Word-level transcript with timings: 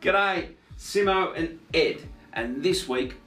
G'day, 0.00 0.48
Simo 0.78 1.36
and 1.36 1.58
Ed, 1.74 1.98
and 2.32 2.62
this 2.62 2.88
week 2.88 3.20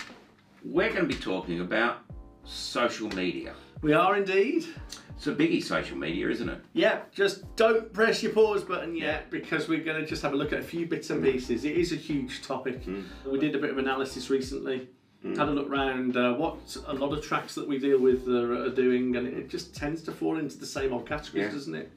we're 0.65 0.89
going 0.89 1.07
to 1.07 1.07
be 1.07 1.13
talking 1.13 1.59
about 1.59 1.99
social 2.45 3.09
media. 3.09 3.53
We 3.83 3.93
are 3.93 4.17
indeed. 4.17 4.65
It's 5.15 5.27
a 5.27 5.35
biggie, 5.35 5.63
social 5.63 5.95
media, 5.95 6.29
isn't 6.29 6.49
it? 6.49 6.59
Yeah, 6.73 7.01
just 7.11 7.55
don't 7.55 7.93
press 7.93 8.23
your 8.23 8.31
pause 8.31 8.63
button 8.63 8.95
yet 8.95 9.29
because 9.29 9.67
we're 9.67 9.83
going 9.83 10.01
to 10.01 10.07
just 10.07 10.23
have 10.23 10.33
a 10.33 10.35
look 10.35 10.51
at 10.51 10.61
a 10.61 10.63
few 10.63 10.87
bits 10.87 11.11
and 11.11 11.23
mm. 11.23 11.33
pieces. 11.33 11.63
It 11.63 11.77
is 11.77 11.91
a 11.91 11.95
huge 11.95 12.41
topic. 12.41 12.83
Mm. 12.87 13.03
We 13.27 13.37
did 13.37 13.53
a 13.53 13.59
bit 13.59 13.69
of 13.69 13.77
analysis 13.77 14.31
recently, 14.31 14.89
had 15.23 15.47
a 15.47 15.51
look 15.51 15.69
round 15.69 16.17
uh, 16.17 16.33
what 16.33 16.57
a 16.87 16.93
lot 16.93 17.17
of 17.17 17.23
tracks 17.23 17.55
that 17.55 17.65
we 17.67 17.79
deal 17.79 17.99
with 17.99 18.27
are, 18.27 18.65
are 18.65 18.69
doing, 18.69 19.15
and 19.15 19.25
it 19.27 19.49
just 19.49 19.73
tends 19.73 20.01
to 20.03 20.11
fall 20.11 20.37
into 20.37 20.57
the 20.57 20.65
same 20.65 20.91
old 20.93 21.07
categories, 21.07 21.45
Yeah. 21.47 21.51
doesn't 21.51 21.75
it? 21.75 21.91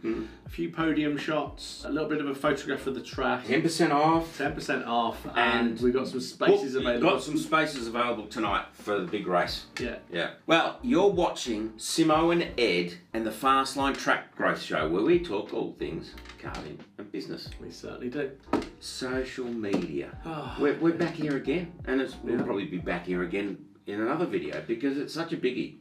A 0.46 0.48
few 0.48 0.70
podium 0.70 1.16
shots, 1.18 1.82
a 1.84 1.90
little 1.90 2.08
bit 2.08 2.20
of 2.20 2.28
a 2.28 2.34
photograph 2.34 2.86
of 2.86 2.94
the 2.94 3.00
track, 3.00 3.44
10% 3.46 3.90
off. 3.92 4.38
10% 4.38 4.86
off, 4.86 5.26
and, 5.34 5.70
And 5.70 5.80
we've 5.80 5.92
got 5.92 6.06
some 6.06 6.20
spaces 6.20 6.74
Book- 6.74 6.82
available. 6.82 7.10
Got 7.10 7.22
some 7.22 7.36
spaces 7.36 7.88
available 7.88 8.26
tonight 8.26 8.66
for 8.74 8.98
the 9.00 9.06
big 9.06 9.26
race. 9.26 9.66
yeah. 9.80 9.96
Yeah. 10.12 10.30
Well, 10.46 10.78
you're 10.82 11.10
watching 11.10 11.70
Simo 11.78 12.32
and 12.32 12.46
Ed 12.58 12.94
and 13.16 13.24
the 13.24 13.30
Fastline 13.30 13.96
Track 13.96 14.36
Growth 14.36 14.60
Show, 14.60 14.90
where 14.90 15.02
we 15.02 15.18
talk 15.18 15.54
all 15.54 15.74
things 15.78 16.12
karting 16.38 16.78
and 16.98 17.10
business. 17.10 17.48
We 17.62 17.70
certainly 17.70 18.10
do. 18.10 18.30
Social 18.78 19.46
media. 19.46 20.10
Oh. 20.26 20.54
We're, 20.60 20.78
we're 20.78 20.92
back 20.92 21.14
here 21.14 21.38
again, 21.38 21.72
and 21.86 22.02
it's, 22.02 22.14
we'll 22.22 22.44
probably 22.44 22.66
be 22.66 22.76
back 22.76 23.06
here 23.06 23.22
again 23.22 23.56
in 23.86 24.02
another 24.02 24.26
video 24.26 24.62
because 24.66 24.98
it's 24.98 25.14
such 25.14 25.32
a 25.32 25.38
biggie. 25.38 25.76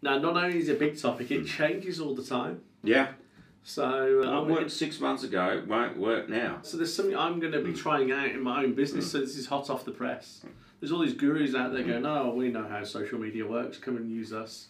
Now, 0.00 0.16
not 0.16 0.42
only 0.42 0.56
is 0.56 0.70
it 0.70 0.76
a 0.76 0.78
big 0.78 0.98
topic, 0.98 1.30
it 1.30 1.46
changes 1.46 2.00
all 2.00 2.14
the 2.14 2.24
time. 2.24 2.62
Yeah. 2.82 3.08
So, 3.64 4.22
uh, 4.24 4.40
What 4.40 4.48
worked 4.48 4.70
six 4.70 4.98
months 4.98 5.24
ago 5.24 5.62
won't 5.68 5.98
work 5.98 6.30
now. 6.30 6.60
So 6.62 6.78
there's 6.78 6.94
something 6.94 7.14
I'm 7.14 7.38
going 7.38 7.52
to 7.52 7.60
be 7.60 7.72
hmm. 7.72 7.76
trying 7.76 8.12
out 8.12 8.28
in 8.28 8.42
my 8.42 8.64
own 8.64 8.72
business. 8.72 9.04
Hmm. 9.04 9.10
So 9.10 9.20
this 9.20 9.36
is 9.36 9.46
hot 9.46 9.68
off 9.68 9.84
the 9.84 9.92
press. 9.92 10.40
There's 10.80 10.90
all 10.90 11.00
these 11.00 11.12
gurus 11.12 11.54
out 11.54 11.74
there 11.74 11.82
hmm. 11.82 11.90
going, 11.90 12.06
"Oh, 12.06 12.32
we 12.34 12.48
know 12.48 12.66
how 12.66 12.82
social 12.84 13.18
media 13.18 13.46
works. 13.46 13.76
Come 13.76 13.98
and 13.98 14.10
use 14.10 14.32
us." 14.32 14.68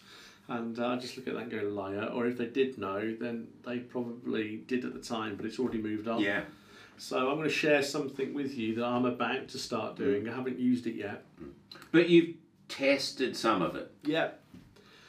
And 0.49 0.79
uh, 0.79 0.87
I 0.87 0.97
just 0.97 1.15
look 1.15 1.27
at 1.27 1.35
that 1.35 1.43
and 1.43 1.51
go, 1.51 1.67
"Liar!" 1.67 2.09
Or 2.13 2.25
if 2.25 2.37
they 2.37 2.47
did 2.47 2.77
know, 2.77 3.15
then 3.19 3.47
they 3.65 3.79
probably 3.79 4.57
did 4.67 4.83
at 4.83 4.93
the 4.93 4.99
time, 4.99 5.35
but 5.35 5.45
it's 5.45 5.59
already 5.59 5.79
moved 5.79 6.07
on. 6.07 6.21
Yeah. 6.21 6.41
So 6.97 7.29
I'm 7.29 7.37
going 7.37 7.47
to 7.47 7.53
share 7.53 7.81
something 7.83 8.33
with 8.33 8.57
you 8.57 8.75
that 8.75 8.85
I'm 8.85 9.05
about 9.05 9.47
to 9.49 9.57
start 9.57 9.95
doing. 9.95 10.27
I 10.27 10.35
haven't 10.35 10.59
used 10.59 10.85
it 10.85 10.95
yet. 10.95 11.23
But 11.91 12.09
you've 12.09 12.35
tested 12.67 13.37
some 13.37 13.61
of 13.61 13.75
it, 13.75 13.91
Yeah, 14.03 14.31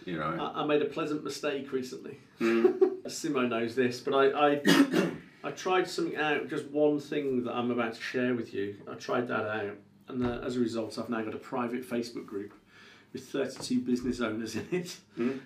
you 0.05 0.17
know. 0.17 0.53
I, 0.55 0.63
I 0.63 0.67
made 0.67 0.83
a 0.83 0.87
pleasant 0.87 1.25
mistake 1.25 1.73
recently. 1.73 2.19
Mm. 2.41 3.03
Simo 3.07 3.49
knows 3.49 3.75
this, 3.75 3.99
but 4.01 4.15
I, 4.15 4.53
I 4.53 5.11
I 5.45 5.51
tried 5.51 5.89
something 5.89 6.17
out, 6.17 6.49
just 6.49 6.67
one 6.67 7.01
thing 7.01 7.45
that 7.45 7.55
I'm 7.55 7.71
about 7.71 7.95
to 7.95 8.01
share 8.01 8.35
with 8.35 8.55
you. 8.55 8.77
I 8.89 8.95
tried 8.95 9.27
that 9.29 9.47
out, 9.47 9.77
and 10.09 10.25
uh, 10.25 10.41
as 10.45 10.57
a 10.57 10.61
result, 10.61 10.99
I've 10.99 11.09
now 11.09 11.23
got 11.23 11.35
a 11.35 11.39
private 11.39 11.89
Facebook 11.89 12.27
group 12.27 12.53
with 13.13 13.29
32 13.29 13.81
business 13.81 14.21
owners 14.21 14.55
in 14.55 14.69
it, 14.71 14.97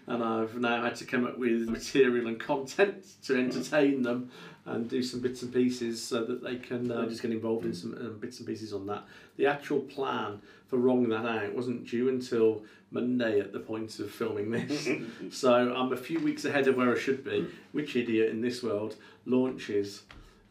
and 0.07 0.23
I've 0.23 0.57
now 0.57 0.83
had 0.83 0.97
to 0.97 1.07
come 1.07 1.27
up 1.27 1.39
with 1.39 1.69
material 1.69 2.27
and 2.27 2.39
content 2.39 3.05
to 3.25 3.39
entertain 3.39 4.03
them 4.03 4.31
and 4.67 4.89
do 4.89 5.03
some 5.03 5.21
bits 5.21 5.43
and 5.43 5.53
pieces 5.53 6.03
so 6.03 6.25
that 6.25 6.43
they 6.43 6.57
can 6.57 6.91
uh, 6.91 7.07
just 7.07 7.23
get 7.23 7.31
involved 7.31 7.67
in 7.67 7.75
some 7.75 7.95
um, 7.95 8.19
bits 8.19 8.39
and 8.39 8.47
pieces 8.47 8.73
on 8.73 8.87
that. 8.87 9.05
The 9.37 9.47
actual 9.47 9.81
plan 9.81 10.41
for 10.69 10.79
rolling 10.79 11.11
that 11.11 11.27
out 11.27 11.55
wasn't 11.55 11.87
due 11.87 12.09
until 12.09 12.63
Monday 12.91 13.41
at 13.41 13.53
the 13.53 13.61
point 13.61 13.99
of 13.99 14.11
filming 14.11 14.51
this, 14.51 14.89
so 15.31 15.75
I'm 15.75 15.93
a 15.93 15.97
few 15.97 16.21
weeks 16.21 16.45
ahead 16.45 16.69
of 16.69 16.77
where 16.77 16.95
I 16.95 16.99
should 16.99 17.25
be. 17.25 17.47
Which 17.73 17.97
idiot 17.97 18.31
in 18.31 18.41
this 18.41 18.63
world 18.63 18.97
launches 19.27 20.03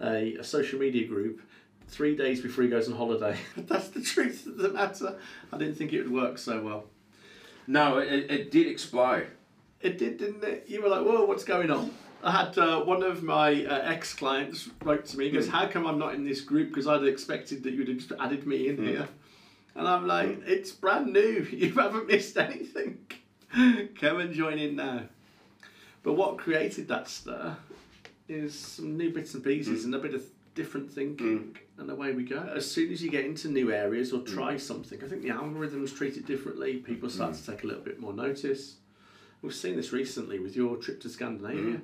a, 0.01 0.35
a 0.35 0.43
social 0.43 0.79
media 0.79 1.07
group 1.07 1.41
three 1.87 2.15
days 2.15 2.41
before 2.41 2.63
he 2.63 2.69
goes 2.69 2.87
on 2.87 2.95
holiday? 2.95 3.37
That's 3.57 3.89
the 3.89 4.01
truth 4.01 4.45
of 4.45 4.57
the 4.57 4.69
matter. 4.69 5.15
I 5.51 5.57
didn't 5.57 5.75
think 5.75 5.93
it 5.93 6.03
would 6.03 6.11
work 6.11 6.37
so 6.37 6.61
well. 6.61 6.85
No, 7.67 7.97
it, 7.97 8.31
it 8.31 8.51
did 8.51 8.67
explode. 8.67 9.27
It 9.81 9.97
did, 9.97 10.17
didn't 10.17 10.43
it? 10.43 10.65
You 10.67 10.81
were 10.81 10.89
like, 10.89 11.05
whoa, 11.05 11.25
what's 11.25 11.43
going 11.43 11.69
on? 11.69 11.93
I 12.23 12.31
had 12.31 12.57
uh, 12.57 12.81
one 12.81 13.03
of 13.03 13.21
my 13.21 13.65
uh, 13.65 13.81
ex 13.83 14.13
clients 14.13 14.69
wrote 14.83 15.05
to 15.07 15.17
me, 15.17 15.25
he 15.25 15.31
goes, 15.31 15.49
How 15.49 15.67
come 15.67 15.85
I'm 15.85 15.99
not 15.99 16.15
in 16.15 16.23
this 16.23 16.39
group? 16.39 16.69
Because 16.69 16.87
I'd 16.87 17.03
expected 17.03 17.63
that 17.63 17.73
you'd 17.73 17.89
have 17.89 17.97
just 17.97 18.13
added 18.17 18.47
me 18.47 18.69
in 18.69 18.81
here. 18.81 19.09
And 19.75 19.85
I'm 19.85 20.07
like, 20.07 20.39
It's 20.45 20.71
brand 20.71 21.11
new. 21.11 21.45
You 21.51 21.73
haven't 21.73 22.07
missed 22.07 22.37
anything. 22.37 22.99
Come 23.99 24.21
and 24.21 24.33
join 24.33 24.57
in 24.57 24.77
now. 24.77 25.01
But 26.01 26.13
what 26.13 26.37
created 26.37 26.87
that 26.87 27.09
stir 27.09 27.57
is 28.29 28.57
some 28.57 28.97
new 28.97 29.11
bits 29.11 29.33
and 29.33 29.43
pieces 29.43 29.83
and 29.83 29.93
a 29.93 29.99
bit 29.99 30.13
of 30.13 30.23
different 30.55 30.91
thinking, 30.91 31.39
mm. 31.39 31.81
and 31.81 31.89
away 31.89 32.13
we 32.13 32.23
go. 32.23 32.39
As 32.55 32.69
soon 32.69 32.91
as 32.91 33.03
you 33.03 33.09
get 33.09 33.25
into 33.25 33.47
new 33.47 33.71
areas 33.71 34.13
or 34.13 34.19
mm. 34.19 34.33
try 34.33 34.57
something, 34.57 35.03
I 35.03 35.07
think 35.07 35.21
the 35.23 35.29
algorithms 35.29 35.95
treat 35.95 36.17
it 36.17 36.25
differently. 36.25 36.77
People 36.77 37.09
start 37.09 37.33
mm. 37.33 37.45
to 37.45 37.51
take 37.51 37.63
a 37.63 37.67
little 37.67 37.83
bit 37.83 37.99
more 37.99 38.13
notice. 38.13 38.77
We've 39.41 39.53
seen 39.53 39.75
this 39.75 39.91
recently 39.91 40.39
with 40.39 40.55
your 40.55 40.77
trip 40.77 41.01
to 41.01 41.09
Scandinavia. 41.09 41.81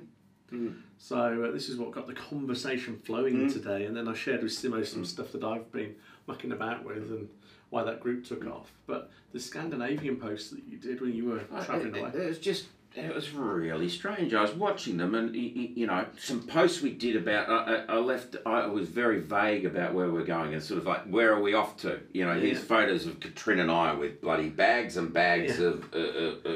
So 0.98 1.44
uh, 1.44 1.50
this 1.52 1.68
is 1.68 1.76
what 1.76 1.92
got 1.92 2.06
the 2.06 2.14
conversation 2.14 2.98
flowing 2.98 3.48
today, 3.50 3.84
and 3.84 3.96
then 3.96 4.08
I 4.08 4.14
shared 4.14 4.42
with 4.42 4.52
Simo 4.52 4.84
some 4.84 5.04
stuff 5.04 5.32
that 5.32 5.44
I've 5.44 5.70
been 5.70 5.94
mucking 6.26 6.52
about 6.52 6.84
with 6.84 7.10
and 7.10 7.28
why 7.70 7.84
that 7.84 8.00
group 8.00 8.24
took 8.24 8.46
off. 8.46 8.72
But 8.86 9.10
the 9.32 9.40
Scandinavian 9.40 10.16
post 10.16 10.50
that 10.50 10.62
you 10.68 10.76
did 10.76 11.00
when 11.00 11.14
you 11.14 11.26
were 11.26 11.40
oh, 11.52 11.62
travelling 11.62 11.94
it, 11.94 11.98
away, 11.98 12.10
it 12.14 12.28
was 12.28 12.38
just 12.38 12.66
it 12.96 13.14
was 13.14 13.30
really 13.32 13.88
strange. 13.88 14.34
I 14.34 14.42
was 14.42 14.52
watching 14.52 14.96
them, 14.96 15.14
and 15.14 15.34
you 15.34 15.86
know, 15.86 16.06
some 16.18 16.42
posts 16.42 16.82
we 16.82 16.90
did 16.92 17.16
about. 17.16 17.48
I, 17.48 17.74
I 17.92 17.96
I 17.96 17.98
left. 17.98 18.36
I 18.44 18.66
was 18.66 18.88
very 18.88 19.20
vague 19.20 19.64
about 19.64 19.94
where 19.94 20.10
we're 20.10 20.24
going, 20.24 20.54
and 20.54 20.62
sort 20.62 20.78
of 20.78 20.86
like, 20.86 21.04
where 21.04 21.32
are 21.34 21.40
we 21.40 21.54
off 21.54 21.76
to? 21.78 22.00
You 22.12 22.24
know, 22.24 22.34
here's 22.38 22.58
photos 22.60 23.06
of 23.06 23.20
Katrina 23.20 23.62
and 23.62 23.70
I 23.70 23.94
with 23.94 24.20
bloody 24.20 24.48
bags 24.48 24.96
and 24.96 25.12
bags 25.12 25.58
Yeah. 25.60 25.66
of 25.66 25.94
uh, 25.94 25.98
uh, 25.98 26.54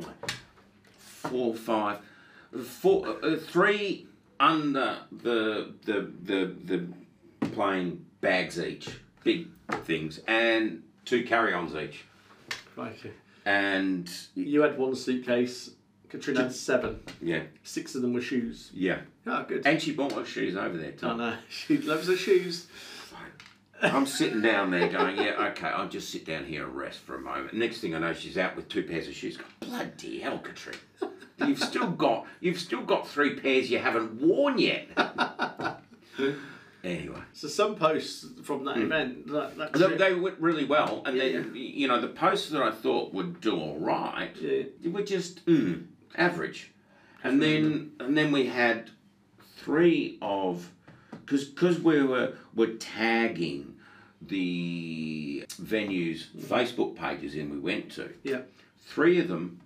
uh, 0.00 0.02
four, 0.88 1.54
five, 1.54 1.98
four, 2.64 3.16
uh, 3.22 3.36
three 3.36 4.06
under 4.40 4.98
the 5.12 5.72
the 5.84 6.10
the 6.24 6.54
the 7.40 7.46
plane 7.48 8.04
bags 8.20 8.58
each, 8.60 8.88
big 9.24 9.48
things, 9.84 10.20
and 10.26 10.82
two 11.04 11.24
carry-ons 11.24 11.74
each, 11.76 12.04
Crikey. 12.74 13.12
And 13.46 14.10
You 14.34 14.60
had 14.62 14.76
one 14.76 14.94
suitcase. 14.94 15.70
Katrina 16.10 16.42
had 16.44 16.52
seven. 16.52 17.00
yeah, 17.22 17.42
Six 17.62 17.94
of 17.94 18.02
them 18.02 18.12
were 18.12 18.20
shoes. 18.20 18.70
yeah. 18.74 18.98
Oh, 19.26 19.44
good. 19.48 19.66
And 19.66 19.80
she 19.82 19.92
bought 19.92 20.14
my 20.14 20.24
shoes 20.24 20.56
over 20.56 20.76
there, 20.76 20.90
I 20.90 20.96
Tom. 20.96 21.18
know. 21.18 21.34
She 21.48 21.78
loves 21.78 22.06
her 22.08 22.16
shoes. 22.16 22.66
I'm 23.82 24.06
sitting 24.06 24.40
down 24.40 24.70
there 24.70 24.88
going, 24.88 25.16
yeah, 25.18 25.48
okay, 25.50 25.66
I'll 25.66 25.88
just 25.88 26.08
sit 26.10 26.24
down 26.24 26.46
here 26.46 26.64
and 26.64 26.74
rest 26.74 27.00
for 27.00 27.14
a 27.16 27.20
moment. 27.20 27.52
Next 27.52 27.80
thing 27.80 27.94
I 27.94 27.98
know, 27.98 28.14
she's 28.14 28.38
out 28.38 28.56
with 28.56 28.68
two 28.70 28.82
pairs 28.82 29.06
of 29.06 29.14
shoes. 29.14 29.36
Bloody 29.60 30.20
hell, 30.20 30.38
Katrina. 30.38 30.78
You've 31.46 31.58
still 31.62 31.90
got 31.90 32.26
you've 32.40 32.58
still 32.58 32.80
got 32.80 33.06
three 33.06 33.34
pairs 33.38 33.70
you 33.70 33.78
haven't 33.78 34.14
worn 34.22 34.56
yet. 34.58 34.86
anyway. 36.86 37.20
So 37.32 37.48
some 37.48 37.74
posts 37.74 38.24
from 38.44 38.64
that 38.64 38.78
event, 38.78 39.26
that, 39.28 39.56
that. 39.58 39.72
They, 39.72 39.96
they 39.96 40.14
went 40.14 40.38
really 40.40 40.64
well, 40.64 41.02
and 41.04 41.16
Yeah, 41.16 41.24
then 41.32 41.52
you 41.54 41.88
know 41.88 42.00
the 42.00 42.08
posts 42.08 42.50
that 42.50 42.62
I 42.62 42.70
thought 42.70 43.12
would 43.12 43.40
do 43.40 43.58
all 43.58 43.78
right 43.78 44.30
Yeah. 44.40 44.64
they 44.80 44.88
were 44.88 45.02
just 45.02 45.44
mm, 45.46 45.86
average, 46.16 46.72
and 47.24 47.42
then 47.42 47.92
and 48.00 48.16
then 48.16 48.32
we 48.32 48.46
had 48.46 48.90
three 49.56 50.18
of 50.22 50.70
because 51.10 51.44
because 51.44 51.80
we 51.80 52.02
were 52.02 52.34
were 52.54 52.74
tagging 52.78 53.74
the 54.22 55.44
venues 55.60 56.26
Facebook 56.36 56.96
pages 56.96 57.34
in 57.34 57.50
we 57.50 57.58
went 57.58 57.90
to. 57.92 58.10
yeah. 58.22 58.40
Three 58.88 59.18
of 59.18 59.26
them 59.28 59.60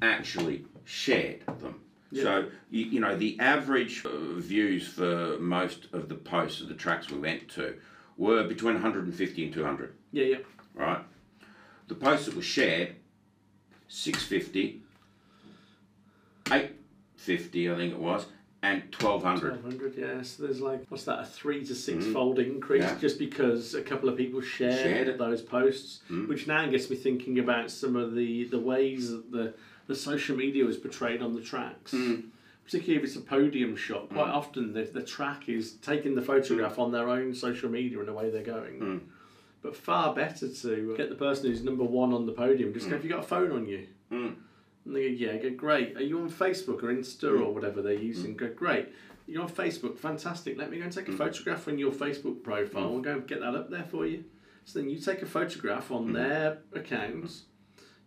actually 0.00 0.64
shared 0.84 1.44
them. 1.60 1.80
Yeah. 2.12 2.22
So 2.24 2.44
you, 2.70 2.84
you 2.86 3.00
know 3.00 3.16
the 3.16 3.38
average 3.40 4.04
uh, 4.04 4.10
views 4.34 4.88
for 4.88 5.38
most 5.38 5.86
of 5.92 6.08
the 6.08 6.14
posts 6.16 6.60
of 6.60 6.68
the 6.68 6.74
tracks 6.74 7.10
we 7.10 7.18
went 7.18 7.48
to 7.50 7.74
were 8.16 8.44
between 8.44 8.74
150 8.74 9.44
and 9.44 9.52
200 9.54 9.94
Yeah, 10.12 10.24
yeah. 10.24 10.36
right? 10.74 11.02
The 11.88 11.94
posts 11.94 12.26
that 12.26 12.34
were 12.36 12.42
shared, 12.42 12.96
650, 13.88 14.82
850, 16.50 17.70
I 17.70 17.76
think 17.76 17.92
it 17.92 17.98
was, 17.98 18.26
and 18.62 18.82
1200. 18.98 19.62
1200, 19.64 19.94
yeah. 19.96 20.22
So 20.22 20.42
there's 20.42 20.60
like, 20.60 20.84
what's 20.88 21.04
that, 21.04 21.20
a 21.20 21.24
three 21.24 21.64
to 21.66 21.74
six 21.74 22.06
fold 22.06 22.38
increase 22.38 22.84
Mm. 22.84 22.88
Yeah. 22.88 22.98
just 22.98 23.18
because 23.18 23.74
a 23.74 23.82
couple 23.82 24.08
of 24.08 24.16
people 24.16 24.40
shared, 24.40 24.78
Shared. 24.80 25.08
Mm. 25.08 25.18
those 25.18 25.42
posts, 25.42 26.00
which 26.26 26.46
now 26.46 26.66
gets 26.66 26.90
me 26.90 26.96
thinking 26.96 27.38
about 27.38 27.70
some 27.70 27.96
of 27.96 28.14
the, 28.14 28.44
the 28.44 28.58
ways 28.58 29.10
that 29.10 29.30
the, 29.32 29.54
the 29.90 29.96
social 29.96 30.36
media 30.36 30.64
is 30.66 30.76
portrayed 30.76 31.20
on 31.20 31.34
the 31.34 31.40
tracks. 31.40 31.90
Mm. 31.90 32.28
Particularly 32.64 33.02
if 33.02 33.04
it's 33.04 33.16
a 33.16 33.20
podium 33.20 33.74
shot, 33.74 34.08
quite 34.10 34.28
hmm. 34.28 34.36
often 34.36 34.72
the, 34.72 34.84
the 34.84 35.02
track 35.02 35.48
is 35.48 35.72
taking 35.82 36.14
the 36.14 36.22
photograph 36.22 36.78
on 36.78 36.92
their 36.92 37.08
own 37.08 37.34
social 37.34 37.68
media 37.68 37.98
and 37.98 38.08
away 38.08 38.30
they're 38.30 38.44
going. 38.44 38.78
Mm. 38.78 39.00
But 39.60 39.74
far 39.74 40.14
better 40.14 40.48
to 40.48 40.94
get 40.96 41.08
the 41.08 41.16
person 41.16 41.50
who's 41.50 41.64
number 41.64 41.82
one 41.82 42.12
on 42.12 42.26
the 42.26 42.32
podium, 42.32 42.72
just 42.72 42.86
go, 42.86 42.90
hmm. 42.90 42.94
have 42.94 43.04
you 43.04 43.10
got 43.10 43.24
a 43.24 43.26
phone 43.26 43.50
on 43.50 43.66
you? 43.66 43.88
Mm. 44.12 44.36
And 44.84 44.96
they 44.96 45.08
go, 45.08 45.08
yeah, 45.08 45.36
go, 45.38 45.50
great. 45.50 45.96
Are 45.96 46.02
you 46.02 46.20
on 46.20 46.30
Facebook 46.30 46.84
or 46.84 46.94
Insta 46.94 47.36
hmm. 47.36 47.42
or 47.42 47.52
whatever 47.52 47.82
they're 47.82 47.94
using? 47.94 48.36
Go, 48.36 48.52
great. 48.52 48.94
You're 49.26 49.42
on 49.42 49.50
Facebook, 49.50 49.98
fantastic. 49.98 50.56
Let 50.56 50.70
me 50.70 50.78
go 50.78 50.84
and 50.84 50.92
take 50.92 51.08
a 51.08 51.12
photograph 51.12 51.66
on 51.66 51.76
your 51.76 51.90
Facebook 51.90 52.44
profile 52.44 52.94
and 52.94 53.02
go 53.02 53.14
and 53.14 53.26
get 53.26 53.40
that 53.40 53.56
up 53.56 53.68
there 53.68 53.86
for 53.90 54.06
you. 54.06 54.22
So 54.64 54.78
then 54.78 54.88
you 54.88 55.00
take 55.00 55.22
a 55.22 55.26
photograph 55.26 55.90
on 55.90 56.12
their 56.12 56.58
accounts. 56.72 57.46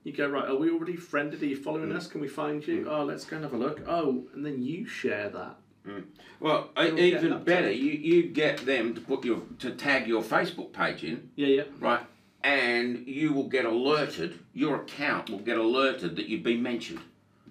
You 0.03 0.11
go, 0.11 0.27
right, 0.27 0.49
are 0.49 0.55
we 0.55 0.69
already 0.69 0.95
friended? 0.97 1.41
Are 1.41 1.45
you 1.45 1.55
following 1.55 1.89
mm. 1.89 1.95
us? 1.95 2.07
Can 2.07 2.19
we 2.19 2.27
find 2.27 2.65
you? 2.65 2.85
Mm. 2.85 2.91
Oh, 2.91 3.03
let's 3.05 3.25
go 3.25 3.37
and 3.37 3.45
have 3.45 3.53
a 3.53 3.57
look. 3.57 3.81
Oh, 3.87 4.25
and 4.33 4.45
then 4.45 4.61
you 4.61 4.85
share 4.85 5.29
that. 5.29 5.55
Mm. 5.87 6.03
Well, 6.39 6.69
e- 6.77 6.87
You'll 6.87 6.99
even 6.99 7.43
better, 7.43 7.71
you, 7.71 7.91
you 7.91 8.23
get 8.23 8.65
them 8.65 8.93
to 8.95 9.01
put 9.01 9.23
your 9.23 9.41
to 9.59 9.71
tag 9.71 10.07
your 10.07 10.21
Facebook 10.21 10.73
page 10.73 11.03
in, 11.03 11.29
Yeah, 11.35 11.47
yeah. 11.47 11.63
right? 11.79 12.01
And 12.43 13.07
you 13.07 13.31
will 13.33 13.47
get 13.47 13.63
alerted. 13.65 14.39
Your 14.53 14.81
account 14.81 15.29
will 15.29 15.39
get 15.39 15.57
alerted 15.57 16.17
that 16.17 16.27
you've 16.27 16.43
been 16.43 16.61
mentioned, 16.61 16.99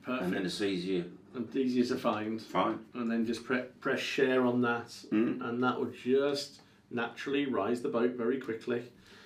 Perfect. 0.03 0.25
and 0.25 0.33
then 0.35 0.45
it's 0.45 0.61
easier. 0.61 1.05
And 1.35 1.55
easier 1.57 1.85
to 1.87 1.97
find. 1.97 2.41
Fine. 2.41 2.81
And 2.93 3.11
then 3.11 3.25
just 3.25 3.45
pre- 3.45 3.63
press 3.81 4.01
share 4.01 4.45
on 4.45 4.61
that. 4.63 4.89
Mm. 5.11 5.43
And 5.49 5.63
that 5.63 5.79
will 5.81 5.91
just 5.91 6.61
naturally 6.91 7.47
rise 7.47 7.81
the 7.81 7.89
boat 7.89 8.13
very 8.13 8.39
quickly. 8.39 8.83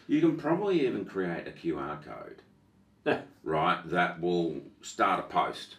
You 0.07 0.21
can 0.21 0.37
probably 0.37 0.87
even 0.87 1.05
create 1.05 1.49
a 1.49 1.51
QR 1.51 2.01
code, 2.05 2.43
Yeah. 3.07 3.21
right? 3.45 3.81
That 3.89 4.21
will 4.21 4.61
start 4.83 5.21
a 5.21 5.23
post. 5.23 5.77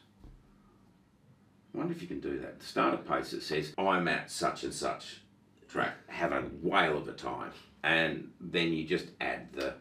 I 1.74 1.78
wonder 1.80 1.94
if 1.94 2.02
you 2.02 2.08
can 2.08 2.20
do 2.20 2.40
that. 2.40 2.64
Start 2.64 2.94
a 2.96 2.98
post 2.98 3.32
that 3.32 3.44
says, 3.44 3.74
"I'm 3.78 4.08
at 4.08 4.32
such 4.32 4.64
and 4.64 4.74
such 4.74 5.22
track, 5.68 5.96
have 6.08 6.32
a 6.32 6.42
whale 6.62 6.98
of 6.98 7.08
a 7.08 7.14
time," 7.14 7.52
and 7.84 8.32
then 8.40 8.74
you 8.74 8.86
just 8.86 9.08
add 9.22 9.54
the 9.54 9.76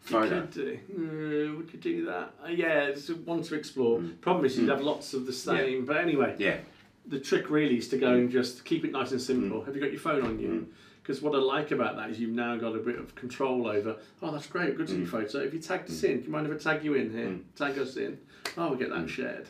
photo. 0.00 0.36
You 0.36 0.40
could 0.42 0.50
do. 0.50 0.78
Uh, 0.90 1.56
would 1.58 1.72
you 1.72 1.78
do 1.78 2.04
that? 2.06 2.34
Uh, 2.44 2.48
yeah, 2.48 2.84
it's 2.84 3.08
one 3.10 3.42
to 3.42 3.54
explore. 3.54 4.00
Mm. 4.00 4.20
Problem 4.20 4.44
is, 4.46 4.58
you'd 4.58 4.70
have 4.70 4.80
lots 4.80 5.14
of 5.14 5.26
the 5.26 5.32
same. 5.32 5.84
But 5.84 5.98
anyway, 5.98 6.34
Yeah. 6.38 6.58
the 7.06 7.20
trick 7.20 7.48
really 7.48 7.76
is 7.78 7.88
to 7.88 7.98
go 7.98 8.14
and 8.14 8.30
just 8.30 8.64
keep 8.64 8.84
it 8.84 8.90
nice 8.90 9.12
and 9.12 9.20
simple. 9.20 9.60
Mm. 9.60 9.66
Have 9.66 9.76
you 9.76 9.80
got 9.82 9.92
your 9.92 10.00
phone 10.00 10.22
on 10.24 10.38
you? 10.40 10.68
Because 11.04 11.20
what 11.20 11.34
I 11.34 11.38
like 11.38 11.70
about 11.70 11.96
that 11.96 12.08
is 12.08 12.18
you've 12.18 12.30
now 12.34 12.56
got 12.56 12.74
a 12.74 12.78
bit 12.78 12.98
of 12.98 13.14
control 13.14 13.66
over. 13.66 13.96
Oh, 14.22 14.32
that's 14.32 14.46
great. 14.46 14.74
Good 14.74 14.86
to 14.86 14.92
see 14.94 14.98
Mm. 15.00 15.02
your 15.02 15.08
photo. 15.08 15.38
If 15.40 15.52
you 15.52 15.60
tagged 15.60 15.90
us 15.90 16.02
in, 16.02 16.20
do 16.20 16.24
you 16.24 16.30
mind 16.32 16.46
if 16.46 16.54
I 16.66 16.72
tag 16.74 16.82
you 16.82 16.94
in 16.94 17.10
here? 17.12 17.38
Tag 17.56 17.78
us 17.78 17.96
in. 17.98 18.16
Oh, 18.56 18.70
we'll 18.70 18.78
get 18.78 18.88
Mm. 18.88 19.02
that 19.02 19.08
shared. 19.10 19.48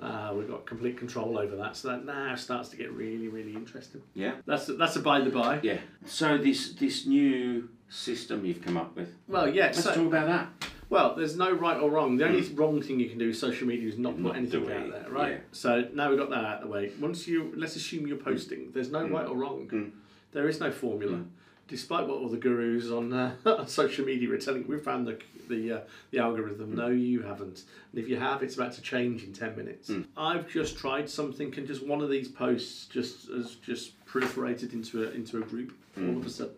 Ah, 0.00 0.32
we've 0.32 0.46
got 0.46 0.64
complete 0.64 0.96
control 0.96 1.36
over 1.38 1.56
that. 1.56 1.74
So 1.76 1.88
that 1.88 2.04
now 2.04 2.36
starts 2.36 2.68
to 2.68 2.76
get 2.76 2.92
really, 2.92 3.26
really 3.26 3.52
interesting. 3.54 4.00
Yeah. 4.14 4.34
That's 4.46 4.66
that's 4.66 4.94
a 4.94 5.00
by 5.00 5.20
the 5.22 5.30
by. 5.30 5.58
Yeah. 5.64 5.78
So 6.04 6.38
this 6.38 6.72
this 6.74 7.04
new 7.04 7.68
system 7.88 8.44
you've 8.44 8.62
come 8.62 8.76
up 8.76 8.94
with. 8.94 9.12
Well, 9.26 9.48
yeah. 9.52 9.64
Let's 9.66 9.82
So, 9.82 9.92
talk 9.92 10.06
about 10.06 10.28
that. 10.28 10.70
Well, 10.88 11.16
there's 11.16 11.36
no 11.36 11.50
right 11.50 11.78
or 11.80 11.90
wrong. 11.90 12.16
The 12.16 12.26
only 12.28 12.42
wrong 12.54 12.80
thing 12.80 13.00
you 13.00 13.08
can 13.08 13.18
do 13.18 13.26
with 13.26 13.36
social 13.38 13.66
media 13.66 13.88
is 13.88 13.98
not 13.98 14.22
put 14.22 14.36
anything 14.36 14.70
out 14.70 14.92
there, 14.92 15.06
right? 15.10 15.32
yeah. 15.32 15.38
So 15.50 15.88
now 15.92 16.10
we've 16.10 16.18
got 16.18 16.30
that 16.30 16.44
out 16.44 16.58
of 16.58 16.68
the 16.68 16.72
way. 16.72 16.92
Once 17.00 17.26
you, 17.26 17.52
let's 17.56 17.74
assume 17.74 18.06
you're 18.06 18.18
posting, 18.18 18.70
there's 18.72 18.92
no 18.92 19.04
right 19.08 19.26
or 19.26 19.36
wrong. 19.36 19.90
Mm. 20.30 20.32
There 20.32 20.48
is 20.48 20.60
no 20.60 20.70
formula. 20.70 21.22
Despite 21.68 22.06
what 22.06 22.18
all 22.18 22.28
the 22.28 22.36
gurus 22.36 22.90
on, 22.92 23.12
uh, 23.12 23.34
on 23.44 23.66
social 23.66 24.04
media 24.04 24.30
are 24.30 24.38
telling 24.38 24.66
we 24.68 24.78
found 24.78 25.06
the 25.06 25.18
the 25.48 25.72
uh, 25.72 25.80
the 26.12 26.18
algorithm. 26.18 26.74
No, 26.74 26.88
you 26.88 27.22
haven't. 27.22 27.64
And 27.92 28.00
if 28.00 28.08
you 28.08 28.16
have, 28.16 28.42
it's 28.42 28.54
about 28.54 28.72
to 28.74 28.82
change 28.82 29.24
in 29.24 29.32
ten 29.32 29.56
minutes. 29.56 29.90
I've 30.16 30.48
just 30.48 30.78
tried 30.78 31.10
something, 31.10 31.52
and 31.56 31.66
just 31.66 31.84
one 31.84 32.00
of 32.02 32.08
these 32.10 32.28
posts 32.28 32.86
just 32.86 33.28
has 33.28 33.56
just 33.56 34.04
proliferated 34.06 34.72
into 34.74 35.04
a 35.04 35.10
into 35.10 35.38
a 35.38 35.40
group 35.42 35.72
all 35.98 36.16
of 36.18 36.26
a 36.26 36.30
sudden. 36.30 36.54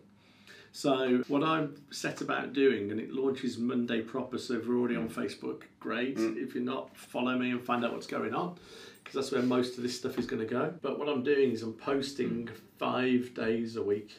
So 0.73 1.25
what 1.29 1.43
I'm 1.43 1.81
set 1.91 2.21
about 2.21 2.53
doing, 2.53 2.91
and 2.91 3.01
it 3.01 3.11
launches 3.11 3.57
Monday 3.59 4.03
proper, 4.03 4.37
so 4.39 4.55
if 4.55 4.67
you're 4.67 4.79
already 4.79 4.97
on 4.97 5.09
Facebook, 5.09 5.63
great. 5.81 6.17
If 6.19 6.55
you're 6.55 6.63
not, 6.63 6.95
follow 6.97 7.37
me 7.39 7.51
and 7.51 7.65
find 7.65 7.85
out 7.85 7.93
what's 7.95 8.07
going 8.07 8.35
on, 8.35 8.59
because 9.09 9.31
that's 9.31 9.33
where 9.33 9.43
most 9.43 9.79
of 9.79 9.83
this 9.83 9.97
stuff 9.97 10.19
is 10.19 10.27
going 10.27 10.41
to 10.41 10.47
go. 10.47 10.75
But 10.83 10.99
what 10.99 11.09
I'm 11.09 11.23
doing 11.23 11.53
is 11.53 11.63
I'm 11.63 11.73
posting 11.73 12.47
hmm. 12.47 12.55
five 12.79 13.33
days 13.33 13.77
a 13.77 13.83
week, 13.83 14.13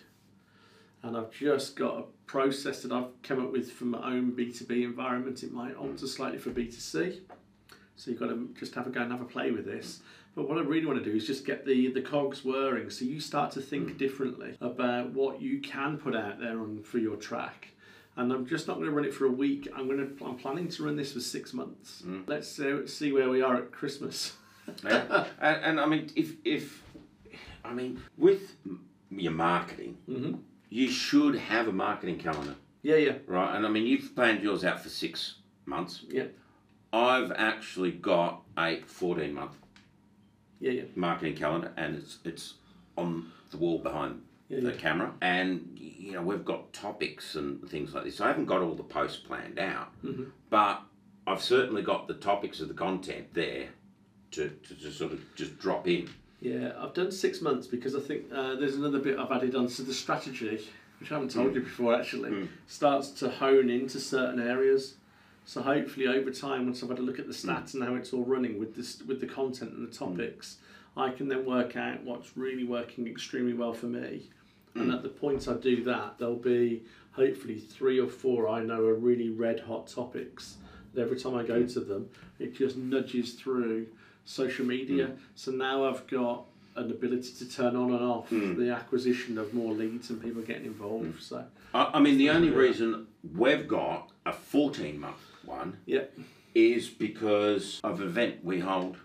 and 1.03 1.15
I've 1.15 1.31
just 1.31 1.75
got 1.75 1.99
a 1.99 2.03
process 2.25 2.81
that 2.81 2.91
I've 2.91 3.09
come 3.21 3.45
up 3.45 3.51
with 3.51 3.71
for 3.71 3.85
my 3.85 4.03
own 4.03 4.31
B2B 4.31 4.83
environment. 4.83 5.43
It 5.43 5.51
might 5.51 5.75
alter 5.75 5.91
hmm. 5.91 6.05
slightly 6.07 6.39
for 6.39 6.49
B2C. 6.49 7.19
So 7.97 8.09
you've 8.09 8.19
got 8.19 8.29
to 8.29 8.49
just 8.57 8.73
have 8.75 8.87
a 8.87 8.89
go 8.89 9.01
and 9.01 9.11
have 9.11 9.21
a 9.21 9.25
play 9.25 9.51
with 9.51 9.65
this. 9.65 9.99
But 10.33 10.49
what 10.49 10.57
I 10.57 10.61
really 10.61 10.87
want 10.87 11.03
to 11.03 11.05
do 11.07 11.15
is 11.15 11.27
just 11.27 11.45
get 11.45 11.65
the, 11.65 11.91
the 11.91 12.01
cogs 12.01 12.45
whirring 12.45 12.89
so 12.89 13.03
you 13.03 13.19
start 13.19 13.51
to 13.51 13.61
think 13.61 13.91
hmm. 13.91 13.97
differently 13.97 14.57
about 14.59 15.11
what 15.11 15.39
you 15.39 15.59
can 15.59 15.99
put 15.99 16.15
out 16.15 16.39
there 16.39 16.59
on 16.59 16.81
for 16.81 16.97
your 16.97 17.15
track. 17.15 17.67
And 18.15 18.33
I'm 18.33 18.47
just 18.47 18.67
not 18.67 18.77
going 18.77 18.87
to 18.87 18.91
run 18.91 19.05
it 19.05 19.13
for 19.13 19.25
a 19.27 19.31
week. 19.31 19.67
I'm 19.75 19.87
going 19.87 19.99
to. 19.99 20.25
I'm 20.25 20.35
planning 20.35 20.67
to 20.67 20.83
run 20.83 20.95
this 20.95 21.13
for 21.13 21.19
six 21.19 21.53
months. 21.53 22.01
Let's 22.25 22.59
uh, 22.59 22.87
see 22.87 23.11
where 23.11 23.29
we 23.29 23.43
are 23.43 23.55
at 23.57 23.71
Christmas. 23.71 24.33
Yeah. 24.83 25.25
and, 25.41 25.63
and 25.63 25.79
I 25.79 25.85
mean, 25.85 26.09
if 26.15 26.33
if 26.45 26.83
I 27.63 27.73
mean 27.73 28.01
with 28.17 28.55
your 29.11 29.31
marketing, 29.31 29.97
hmm 30.05 30.35
you 30.71 30.87
should 30.87 31.33
have 31.35 31.67
a 31.67 31.71
marketing 31.71 32.19
calendar, 32.19 32.53
Yeah, 32.83 32.97
yeah, 32.97 33.13
right? 33.25 33.55
And 33.55 33.65
I 33.65 33.69
mean, 33.69 33.87
you've 33.87 34.13
planned 34.15 34.43
yours 34.43 34.63
out 34.63 34.81
for 34.83 34.89
six 34.89 35.35
months. 35.65 36.05
yeah, 36.07 36.25
I've 36.93 37.31
actually 37.31 37.91
got 37.91 38.43
a 38.57 38.81
fourteen 38.85 39.33
month 39.33 39.53
yeah, 40.59 40.71
yeah. 40.71 40.83
marketing 40.95 41.35
calendar, 41.35 41.71
and 41.77 41.95
it's 41.95 42.19
it's 42.23 42.53
on 42.97 43.31
the 43.51 43.57
wall 43.57 43.79
behind 43.79 44.21
Yeah, 44.47 44.59
the 44.59 44.71
yeah. 44.71 44.77
camera, 44.77 45.13
and 45.21 45.71
you 45.75 46.11
know 46.13 46.21
we've 46.21 46.45
got 46.45 46.71
topics 46.73 47.35
and 47.35 47.67
things 47.69 47.93
like 47.95 48.03
this. 48.03 48.21
I 48.21 48.27
haven't 48.27 48.45
got 48.45 48.61
all 48.61 48.75
the 48.75 48.83
posts 48.83 49.17
planned 49.17 49.57
out, 49.59 49.89
Mm-hmm. 50.03 50.25
but 50.51 50.81
I've 51.25 51.41
certainly 51.41 51.81
got 51.81 52.07
the 52.07 52.13
topics 52.15 52.59
of 52.59 52.67
the 52.67 52.73
content 52.73 53.33
there 53.33 53.69
to, 54.31 54.49
to 54.49 54.73
just 54.75 54.97
sort 54.97 55.11
of 55.11 55.21
just 55.35 55.57
drop 55.59 55.87
in. 55.87 56.09
Yeah, 56.41 56.71
I've 56.79 56.93
done 56.93 57.11
six 57.11 57.41
months 57.41 57.67
because 57.67 57.95
I 57.95 57.99
think 57.99 58.25
uh, 58.33 58.55
there's 58.55 58.75
another 58.75 58.99
bit 58.99 59.17
I've 59.17 59.31
added 59.31 59.55
on. 59.55 59.67
So 59.67 59.83
the 59.83 59.93
strategy, 59.93 60.61
which 60.99 61.11
I 61.11 61.15
haven't 61.15 61.31
told 61.31 61.49
hmm. 61.49 61.55
you 61.55 61.61
before 61.61 61.95
actually, 61.95 62.29
hmm. 62.29 62.45
starts 62.67 63.09
to 63.11 63.29
hone 63.29 63.69
into 63.69 63.99
certain 63.99 64.39
areas. 64.39 64.95
So 65.45 65.61
hopefully 65.61 66.07
over 66.07 66.31
time, 66.31 66.65
once 66.65 66.83
I've 66.83 66.89
had 66.89 66.99
a 66.99 67.01
look 67.01 67.19
at 67.19 67.27
the 67.27 67.33
hmm. 67.33 67.49
stats 67.49 67.73
and 67.73 67.83
how 67.83 67.95
it's 67.95 68.13
all 68.13 68.23
running 68.23 68.57
with 68.59 68.75
this 68.75 69.01
with 69.01 69.19
the 69.19 69.27
content 69.27 69.73
and 69.73 69.87
the 69.87 69.93
topics, 69.93 70.57
I 70.95 71.09
can 71.09 71.27
then 71.27 71.45
work 71.45 71.75
out 71.75 72.03
what's 72.03 72.37
really 72.37 72.63
working 72.63 73.07
extremely 73.07 73.53
well 73.53 73.73
for 73.73 73.87
me. 73.87 74.29
And 74.75 74.93
at 74.93 75.03
the 75.03 75.09
point 75.09 75.47
I 75.47 75.53
do 75.53 75.83
that, 75.85 76.19
there'll 76.19 76.35
be 76.35 76.83
hopefully 77.11 77.59
three 77.59 77.99
or 77.99 78.07
four 78.07 78.47
I 78.47 78.61
know 78.61 78.85
are 78.85 78.93
really 78.93 79.29
red 79.29 79.59
hot 79.59 79.87
topics. 79.87 80.57
That 80.93 81.01
every 81.01 81.19
time 81.19 81.35
I 81.35 81.43
go 81.43 81.65
to 81.65 81.79
them, 81.81 82.09
it 82.39 82.55
just 82.55 82.77
nudges 82.77 83.33
through 83.33 83.87
social 84.29 84.65
media. 84.65 85.07
Hmm. 85.07 85.13
So 85.35 85.51
now 85.51 85.85
I've 85.85 86.05
got 86.07 86.45
an 86.75 86.91
ability 86.91 87.31
to 87.39 87.49
turn 87.49 87.75
on 87.75 87.91
and 87.91 88.03
off 88.03 88.29
hmm. 88.29 88.61
the 88.61 88.71
acquisition 88.71 89.37
of 89.37 89.53
more 89.53 89.73
leads 89.73 90.09
and 90.11 90.21
people 90.21 90.43
getting 90.43 90.65
involved. 90.65 91.15
Hmm. 91.15 91.19
So 91.19 91.45
I, 91.73 91.91
I 91.95 91.99
mean, 91.99 92.17
the 92.17 92.29
only 92.29 92.51
reason 92.51 93.07
we've 93.35 93.67
got 93.67 94.11
a 94.25 94.31
14 94.31 94.99
month 94.99 95.17
one 95.43 95.77
yeah, 95.85 96.03
is 96.53 96.87
because 96.87 97.79
of 97.83 98.01
an 98.01 98.07
event 98.07 98.45
we 98.45 98.59
hold 98.59 98.97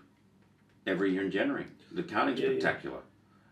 every 0.85 1.11
year 1.13 1.23
in 1.23 1.31
January, 1.31 1.65
the 1.91 2.03
Karting 2.03 2.37
Yeah, 2.37 2.49
yeah. 2.49 2.59
Spectacular. 2.59 2.99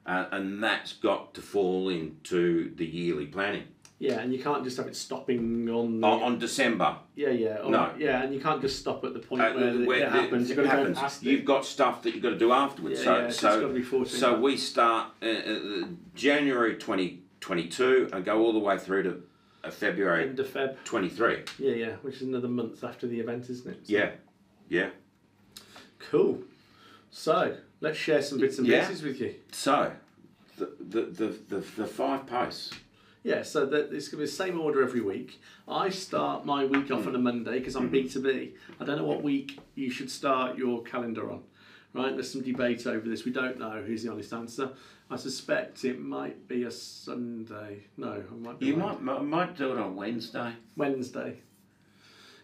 Uh, 0.06 0.26
and 0.32 0.62
that's 0.62 0.94
got 0.94 1.34
to 1.34 1.42
fall 1.42 1.90
into 1.90 2.76
the 2.76 2.86
yearly 2.86 3.26
planning. 3.26 3.64
Yeah, 4.04 4.20
and 4.20 4.34
you 4.34 4.44
can't 4.44 4.66
just 4.66 4.76
have 4.78 4.88
it 4.88 4.96
stopping 4.98 5.70
on. 5.70 6.02
The, 6.02 6.08
On, 6.08 6.24
on 6.24 6.40
December, 6.40 6.98
yeah, 7.16 7.30
yeah, 7.30 7.60
on- 7.62 7.72
No. 7.72 7.94
yeah, 7.98 8.22
and 8.22 8.34
you 8.34 8.42
can't 8.42 8.60
just 8.62 8.78
stop 8.80 9.04
at 9.06 9.14
the 9.14 9.20
point 9.20 9.42
uh, 9.42 9.52
where, 9.54 9.68
it- 9.70 9.88
where 9.88 10.00
it 10.04 10.10
happens. 10.12 10.50
You've 10.50 10.58
got 10.58 10.66
it 10.66 10.88
to 10.88 10.94
go 10.94 11.00
past 11.00 11.24
it. 11.24 11.30
you've 11.30 11.46
got 11.46 11.64
stuff 11.66 12.04
that 12.04 12.14
you've 12.14 12.22
got 12.22 12.32
to 12.32 12.38
do 12.38 12.52
afterwards. 12.52 13.00
Yeah, 13.00 13.06
so, 13.06 13.12
yeah, 13.14 13.20
so 13.22 13.28
it's 13.28 13.40
so, 13.40 13.62
gotta 13.62 13.74
be 13.74 13.82
14 13.82 14.14
so 14.20 14.40
we 14.42 14.58
start 14.58 15.08
uh, 15.22 15.26
uh, 15.26 15.88
January 16.16 16.76
2022 16.76 18.10
and 18.12 18.26
go 18.26 18.42
all 18.42 18.52
the 18.52 18.60
way 18.60 18.78
through 18.78 19.04
to 19.04 19.24
uh, 19.64 19.72
February 19.72 20.24
End 20.28 20.40
of 20.40 20.48
Feb. 20.48 20.76
23. 20.84 21.44
Yeah, 21.60 21.72
yeah, 21.72 21.92
which 22.02 22.16
is 22.18 22.24
another 22.24 22.50
month 22.50 22.84
after 22.84 23.08
the 23.08 23.20
event, 23.22 23.50
isn't 23.50 23.72
it? 23.72 23.88
So- 23.88 23.94
Yeah, 23.94 24.12
yeah. 24.68 24.90
Cool. 26.12 26.40
So 27.10 27.56
let's 27.80 27.98
share 27.98 28.22
some 28.22 28.40
bits 28.40 28.58
and 28.58 28.68
Yeah. 28.68 28.86
pieces 28.86 29.02
with 29.02 29.22
you. 29.22 29.36
So, 29.54 29.94
the, 30.58 30.70
the, 30.80 31.02
the, 31.04 31.28
the, 31.48 31.60
the 31.78 31.88
five 31.88 32.28
posts. 32.28 32.72
Yeah, 33.24 33.42
so 33.44 33.66
that 33.66 33.94
it's 33.94 34.10
going 34.10 34.12
to 34.12 34.18
be 34.18 34.26
the 34.26 34.32
same 34.32 34.60
order 34.60 34.84
every 34.84 35.00
week. 35.00 35.42
I 35.66 35.90
start 35.90 36.46
my 36.46 36.66
week 36.66 36.92
off 36.92 37.08
on 37.08 37.16
a 37.16 37.20
Monday 37.20 37.60
because 37.60 37.76
I'm 37.76 37.88
hmm. 37.88 37.96
B2B. 37.96 38.52
I 38.80 38.86
don't 38.86 38.98
know 38.98 39.06
what 39.06 39.24
week 39.24 39.60
you 39.76 39.90
should 39.90 40.12
start 40.12 40.58
your 40.58 40.84
calendar 40.84 41.32
on, 41.32 41.44
right? 41.94 42.14
There's 42.14 42.32
some 42.32 42.42
debate 42.42 42.86
over 42.86 43.08
this. 43.08 43.24
We 43.24 43.32
don't 43.32 43.58
know 43.58 43.82
who's 43.86 44.04
the 44.04 44.12
honest 44.12 44.34
answer. 44.34 44.72
I 45.10 45.16
suspect 45.16 45.86
it 45.86 46.02
might 46.02 46.50
be 46.50 46.64
a 46.64 46.72
Sunday. 46.72 47.84
No, 47.96 48.24
I 48.30 48.36
might 48.36 48.60
be 48.60 48.66
You 48.66 48.76
might, 48.76 49.02
might 49.02 49.24
might 49.24 49.58
do 49.58 49.72
it 49.72 49.78
on 49.78 49.96
Wednesday. 49.96 50.54
Wednesday. 50.76 51.40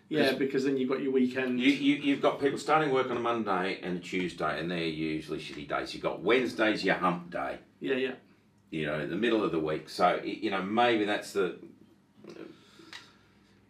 Yeah, 0.07 0.33
because 0.33 0.63
then 0.63 0.75
you've 0.77 0.89
got 0.89 1.01
your 1.01 1.11
weekend. 1.11 1.59
You, 1.59 1.71
you, 1.71 1.95
you've 1.95 2.21
got 2.21 2.39
people 2.39 2.57
starting 2.57 2.91
work 2.91 3.11
on 3.11 3.17
a 3.17 3.19
Monday 3.19 3.79
and 3.83 3.97
a 3.97 3.99
Tuesday, 3.99 4.59
and 4.59 4.71
they're 4.71 4.79
usually 4.79 5.39
shitty 5.39 5.67
days. 5.69 5.93
You've 5.93 6.01
got 6.01 6.21
Wednesday's 6.21 6.83
your 6.83 6.95
hump 6.95 7.29
day, 7.29 7.59
Yeah, 7.79 7.95
yeah. 7.95 8.13
You 8.71 8.85
know, 8.85 9.05
the 9.07 9.15
middle 9.15 9.43
of 9.43 9.51
the 9.51 9.59
week. 9.59 9.89
So, 9.89 10.19
you 10.23 10.51
know, 10.51 10.61
maybe 10.61 11.05
that's 11.05 11.33
the. 11.33 11.57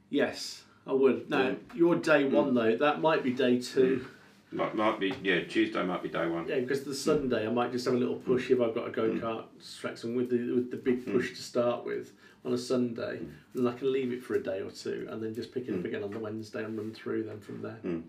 Yes, 0.09 0.63
I 0.87 0.93
would. 0.93 1.29
Now, 1.29 1.55
your 1.75 1.95
day 1.95 2.25
one 2.25 2.53
though, 2.53 2.75
that 2.75 3.01
might 3.01 3.23
be 3.23 3.31
day 3.31 3.59
two. 3.59 4.05
Might, 4.51 4.73
might 4.75 4.99
be 4.99 5.13
yeah. 5.23 5.41
Tuesday 5.43 5.83
might 5.83 6.01
be 6.01 6.09
day 6.09 6.27
one. 6.27 6.47
Yeah, 6.47 6.59
because 6.59 6.83
the 6.83 6.95
Sunday 6.95 7.45
I 7.45 7.51
might 7.51 7.71
just 7.71 7.85
have 7.85 7.93
a 7.93 7.97
little 7.97 8.15
push 8.15 8.49
if 8.49 8.59
I've 8.59 8.73
got 8.73 8.87
a 8.87 8.91
go 8.91 9.03
Mm. 9.11 9.19
kart 9.21 9.43
track 9.79 10.03
and 10.03 10.15
with 10.17 10.31
the 10.31 10.55
with 10.55 10.71
the 10.71 10.77
big 10.77 11.05
push 11.05 11.29
to 11.37 11.41
start 11.43 11.85
with 11.85 12.13
on 12.43 12.53
a 12.53 12.57
Sunday, 12.57 13.19
Mm. 13.19 13.29
and 13.59 13.69
I 13.69 13.73
can 13.73 13.91
leave 13.93 14.11
it 14.11 14.23
for 14.23 14.33
a 14.33 14.41
day 14.41 14.61
or 14.61 14.71
two 14.71 15.07
and 15.11 15.21
then 15.21 15.35
just 15.35 15.53
pick 15.53 15.67
it 15.67 15.75
up 15.77 15.85
again 15.85 16.01
on 16.03 16.09
the 16.09 16.17
Wednesday 16.19 16.63
and 16.63 16.75
run 16.75 16.91
through 16.91 17.23
them 17.23 17.39
from 17.39 17.61
there. 17.61 17.77
Mm. 17.85 18.01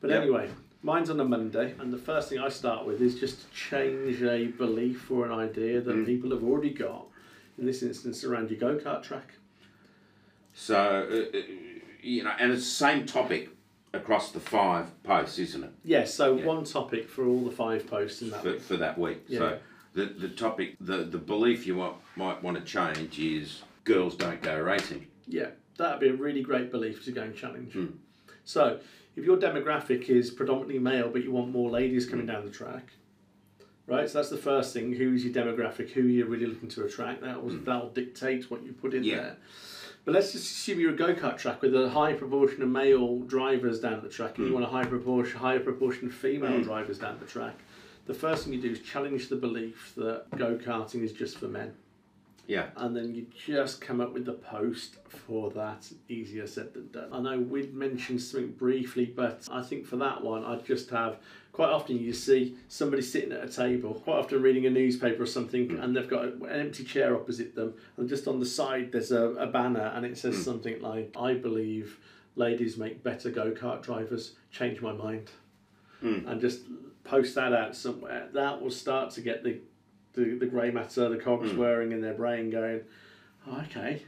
But 0.00 0.10
Yep. 0.10 0.22
anyway, 0.22 0.50
mine's 0.82 1.10
on 1.10 1.20
a 1.20 1.24
Monday, 1.24 1.74
and 1.78 1.92
the 1.92 1.98
first 1.98 2.28
thing 2.28 2.38
I 2.38 2.48
start 2.48 2.86
with 2.86 3.00
is 3.00 3.18
just 3.18 3.42
to 3.42 3.54
change 3.54 4.22
a 4.22 4.46
belief 4.46 5.10
or 5.10 5.24
an 5.26 5.32
idea 5.32 5.80
that 5.80 5.94
Mm. 5.94 6.06
people 6.06 6.30
have 6.30 6.42
already 6.42 6.70
got. 6.70 7.06
In 7.58 7.66
this 7.66 7.82
instance, 7.82 8.24
around 8.24 8.50
your 8.50 8.58
go 8.58 8.76
kart 8.78 9.02
track. 9.02 9.34
So 10.54 10.76
uh, 11.34 11.36
uh, 11.38 11.42
you 12.02 12.24
know, 12.24 12.32
and 12.38 12.52
it's 12.52 12.64
the 12.64 12.70
same 12.70 13.06
topic 13.06 13.50
across 13.94 14.32
the 14.32 14.40
five 14.40 14.86
posts, 15.02 15.38
isn't 15.38 15.64
it? 15.64 15.70
Yes, 15.84 16.14
so 16.14 16.36
Yeah. 16.36 16.46
one 16.46 16.64
topic 16.64 17.08
for 17.08 17.26
all 17.26 17.44
the 17.44 17.50
five 17.50 17.86
posts 17.86 18.22
in 18.22 18.30
that. 18.30 18.42
For, 18.42 18.58
for 18.58 18.76
that 18.78 18.98
week. 18.98 19.24
Yeah. 19.28 19.38
So 19.38 19.58
the 19.94 20.04
the 20.06 20.28
topic, 20.30 20.76
the 20.80 20.98
the 21.04 21.18
belief 21.18 21.66
you 21.66 21.76
want, 21.76 21.96
might 22.16 22.42
want 22.42 22.56
to 22.58 22.64
change 22.64 23.18
is 23.18 23.62
girls 23.84 24.16
don't 24.16 24.40
go 24.42 24.58
racing. 24.58 25.06
Yeah, 25.26 25.50
that'd 25.76 26.00
be 26.00 26.08
a 26.08 26.14
really 26.14 26.42
great 26.42 26.70
belief 26.70 27.04
to 27.04 27.12
go 27.12 27.22
and 27.22 27.36
challenge. 27.36 27.72
Hmm. 27.74 27.86
So, 28.44 28.80
if 29.16 29.24
your 29.24 29.36
demographic 29.36 30.08
is 30.08 30.30
predominantly 30.30 30.78
male, 30.78 31.08
but 31.10 31.22
you 31.22 31.32
want 31.32 31.50
more 31.50 31.70
ladies 31.70 32.06
coming 32.06 32.26
down 32.26 32.44
the 32.44 32.50
track, 32.50 32.92
right? 33.86 34.08
So 34.08 34.18
that's 34.18 34.30
the 34.30 34.36
first 34.38 34.72
thing. 34.72 34.92
Who's 34.94 35.24
your 35.24 35.34
demographic? 35.34 35.90
Who 35.90 36.02
you're 36.02 36.26
really 36.26 36.46
looking 36.46 36.68
to 36.70 36.84
attract? 36.84 37.22
That 37.22 37.42
will 37.42 37.50
that'll 37.58 37.90
dictate 37.90 38.50
what 38.50 38.62
you 38.64 38.72
put 38.72 38.94
in. 38.94 39.04
Yeah. 39.04 39.16
there. 39.16 39.36
But 40.04 40.14
let's 40.14 40.32
just 40.32 40.50
assume 40.50 40.80
you're 40.80 40.94
a 40.94 40.96
go 40.96 41.14
kart 41.14 41.38
track 41.38 41.62
with 41.62 41.76
a 41.76 41.88
high 41.88 42.12
proportion 42.14 42.62
of 42.62 42.68
male 42.68 43.20
drivers 43.20 43.78
down 43.80 44.02
the 44.02 44.08
track, 44.08 44.38
and 44.38 44.48
you 44.48 44.52
want 44.52 44.64
a 44.64 44.68
high 44.68 44.84
proportion, 44.84 45.38
higher 45.38 45.60
proportion 45.60 46.08
of 46.08 46.14
female 46.14 46.56
Hmm. 46.56 46.62
drivers 46.62 46.98
down 46.98 47.18
the 47.20 47.26
track. 47.26 47.54
The 48.06 48.14
first 48.14 48.44
thing 48.44 48.52
you 48.52 48.60
do 48.60 48.70
is 48.72 48.80
challenge 48.80 49.28
the 49.28 49.36
belief 49.36 49.92
that 49.96 50.24
go 50.36 50.56
karting 50.56 51.02
is 51.04 51.12
just 51.12 51.38
for 51.38 51.46
men 51.46 51.74
Yeah. 52.52 52.66
and 52.76 52.94
then 52.94 53.14
you 53.14 53.26
just 53.46 53.80
come 53.80 54.02
up 54.02 54.12
with 54.12 54.26
the 54.26 54.34
post 54.34 54.96
for 55.08 55.50
that. 55.52 55.90
Easier 56.08 56.46
said 56.46 56.74
than 56.74 56.90
done. 56.90 57.08
I 57.10 57.20
know 57.20 57.40
we'd 57.40 57.74
mentioned 57.74 58.20
something 58.20 58.52
briefly, 58.52 59.06
but 59.06 59.48
I 59.50 59.62
think 59.62 59.86
for 59.86 59.96
that 59.96 60.22
one, 60.22 60.44
I'd 60.44 60.66
just 60.66 60.90
have 60.90 61.16
quite 61.52 61.70
often 61.70 61.98
you 61.98 62.12
see 62.12 62.56
somebody 62.68 63.00
sitting 63.00 63.32
at 63.32 63.42
a 63.42 63.48
table, 63.48 63.94
quite 63.94 64.18
often 64.18 64.42
reading 64.42 64.66
a 64.66 64.70
newspaper 64.70 65.22
or 65.22 65.26
something, 65.26 65.68
mm. 65.68 65.82
and 65.82 65.96
they've 65.96 66.08
got 66.08 66.24
an 66.24 66.46
empty 66.50 66.84
chair 66.84 67.16
opposite 67.16 67.54
them, 67.54 67.72
and 67.96 68.06
just 68.06 68.28
on 68.28 68.38
the 68.38 68.46
side 68.46 68.92
there's 68.92 69.12
a, 69.12 69.28
a 69.30 69.46
banner, 69.46 69.90
and 69.94 70.04
it 70.04 70.18
says 70.18 70.36
mm. 70.36 70.44
something 70.44 70.82
like, 70.82 71.14
I 71.18 71.32
believe 71.32 71.98
ladies 72.36 72.76
make 72.76 73.02
better 73.02 73.30
go 73.30 73.52
kart 73.52 73.82
drivers, 73.82 74.34
change 74.50 74.82
my 74.82 74.92
mind. 74.92 75.30
Mm. 76.02 76.26
And 76.26 76.40
just 76.40 76.62
post 77.04 77.34
that 77.36 77.52
out 77.52 77.76
somewhere. 77.76 78.28
That 78.32 78.60
will 78.60 78.70
start 78.70 79.10
to 79.12 79.20
get 79.20 79.44
the 79.44 79.60
the, 80.14 80.36
the 80.36 80.46
grey 80.46 80.70
matter, 80.70 81.08
the 81.08 81.16
cogs 81.16 81.50
hmm. 81.50 81.58
whirring 81.58 81.92
in 81.92 82.00
their 82.00 82.14
brain, 82.14 82.50
going, 82.50 82.80
oh, 83.46 83.62
okay, 83.62 84.02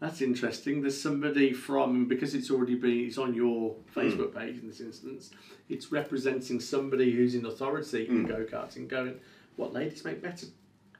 that's 0.00 0.20
interesting. 0.20 0.80
There's 0.80 1.00
somebody 1.00 1.52
from 1.52 2.06
because 2.06 2.34
it's 2.34 2.50
already 2.50 2.74
been 2.74 3.06
it's 3.06 3.18
on 3.18 3.34
your 3.34 3.74
hmm. 3.94 4.00
Facebook 4.00 4.34
page 4.34 4.58
in 4.58 4.68
this 4.68 4.80
instance. 4.80 5.30
It's 5.68 5.92
representing 5.92 6.60
somebody 6.60 7.12
who's 7.12 7.34
in 7.34 7.46
authority 7.46 8.08
in 8.08 8.22
hmm. 8.22 8.26
go 8.26 8.44
karting, 8.44 8.88
going, 8.88 9.20
what 9.56 9.72
ladies 9.72 10.04
make 10.04 10.22
better 10.22 10.46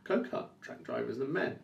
go 0.04 0.20
kart 0.20 0.46
track 0.60 0.82
drivers 0.82 1.18
than 1.18 1.32
men. 1.32 1.58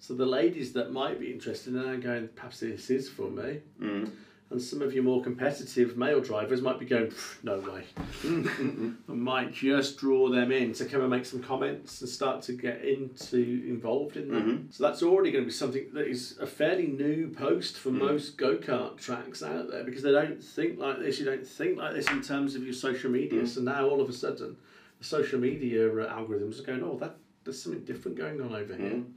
So 0.00 0.14
the 0.14 0.26
ladies 0.26 0.72
that 0.74 0.92
might 0.92 1.18
be 1.18 1.32
interested 1.32 1.74
in 1.74 1.80
that 1.80 1.88
are 1.88 1.96
going, 1.96 2.28
perhaps 2.28 2.60
this 2.60 2.90
is 2.90 3.08
for 3.08 3.28
me. 3.30 3.60
Mm. 3.80 4.10
And 4.50 4.62
some 4.62 4.80
of 4.80 4.94
your 4.94 5.04
more 5.04 5.22
competitive 5.22 5.98
male 5.98 6.20
drivers 6.20 6.62
might 6.62 6.78
be 6.78 6.86
going, 6.86 7.12
no 7.42 7.58
way. 7.60 7.84
and 8.22 8.96
might 9.06 9.52
just 9.52 9.98
draw 9.98 10.30
them 10.30 10.50
in 10.52 10.72
to 10.74 10.86
come 10.86 11.02
and 11.02 11.10
make 11.10 11.26
some 11.26 11.42
comments 11.42 12.00
and 12.00 12.08
start 12.08 12.40
to 12.42 12.54
get 12.54 12.82
into 12.82 13.62
involved 13.68 14.16
in 14.16 14.28
that. 14.28 14.44
Mm-hmm. 14.44 14.70
So 14.70 14.84
that's 14.84 15.02
already 15.02 15.32
going 15.32 15.44
to 15.44 15.48
be 15.48 15.52
something 15.52 15.88
that 15.92 16.06
is 16.06 16.38
a 16.40 16.46
fairly 16.46 16.86
new 16.86 17.28
post 17.28 17.76
for 17.76 17.90
mm. 17.90 17.98
most 17.98 18.38
go 18.38 18.56
kart 18.56 18.96
tracks 18.96 19.42
out 19.42 19.70
there 19.70 19.84
because 19.84 20.02
they 20.02 20.12
don't 20.12 20.42
think 20.42 20.78
like 20.78 20.98
this. 20.98 21.18
You 21.18 21.26
don't 21.26 21.46
think 21.46 21.76
like 21.76 21.92
this 21.92 22.08
in 22.08 22.22
terms 22.22 22.54
of 22.54 22.62
your 22.62 22.72
social 22.72 23.10
media. 23.10 23.42
Mm. 23.42 23.48
So 23.48 23.60
now 23.60 23.86
all 23.86 24.00
of 24.00 24.08
a 24.08 24.14
sudden, 24.14 24.56
the 24.98 25.04
social 25.04 25.38
media 25.38 25.88
uh, 25.88 26.10
algorithms 26.10 26.58
are 26.58 26.64
going, 26.64 26.82
oh, 26.82 26.96
that 26.98 27.16
there's 27.44 27.62
something 27.62 27.84
different 27.84 28.16
going 28.16 28.40
on 28.40 28.54
over 28.54 28.74
here. 28.74 28.92
Mm. 28.92 29.12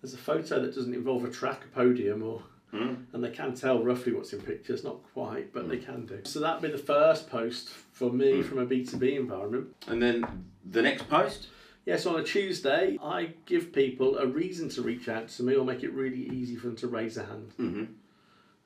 There's 0.00 0.14
a 0.14 0.18
photo 0.18 0.62
that 0.62 0.74
doesn't 0.74 0.94
involve 0.94 1.24
a 1.24 1.30
track, 1.30 1.64
a 1.64 1.68
podium, 1.68 2.22
or 2.22 2.42
Hmm. 2.70 2.94
and 3.12 3.24
they 3.24 3.30
can 3.30 3.54
tell 3.54 3.82
roughly 3.82 4.12
what's 4.12 4.32
in 4.32 4.40
pictures, 4.40 4.84
not 4.84 4.98
quite, 5.12 5.52
but 5.52 5.68
they 5.68 5.78
hmm. 5.78 5.84
can 5.84 6.06
do. 6.06 6.20
So 6.24 6.40
that'd 6.40 6.62
be 6.62 6.70
the 6.70 6.78
first 6.78 7.28
post 7.28 7.68
for 7.68 8.12
me 8.12 8.36
hmm. 8.36 8.42
from 8.42 8.58
a 8.58 8.66
B2B 8.66 9.16
environment. 9.16 9.74
And 9.88 10.00
then 10.00 10.44
the 10.64 10.82
next 10.82 11.08
post. 11.08 11.48
Yes, 11.86 12.06
on 12.06 12.20
a 12.20 12.22
Tuesday, 12.22 12.98
I 13.02 13.30
give 13.46 13.72
people 13.72 14.18
a 14.18 14.26
reason 14.26 14.68
to 14.70 14.82
reach 14.82 15.08
out 15.08 15.28
to 15.28 15.42
me 15.42 15.56
or 15.56 15.64
make 15.64 15.82
it 15.82 15.92
really 15.92 16.28
easy 16.28 16.54
for 16.54 16.68
them 16.68 16.76
to 16.76 16.86
raise 16.86 17.16
a 17.16 17.24
hand. 17.24 17.52
Mm-hmm. 17.58 17.84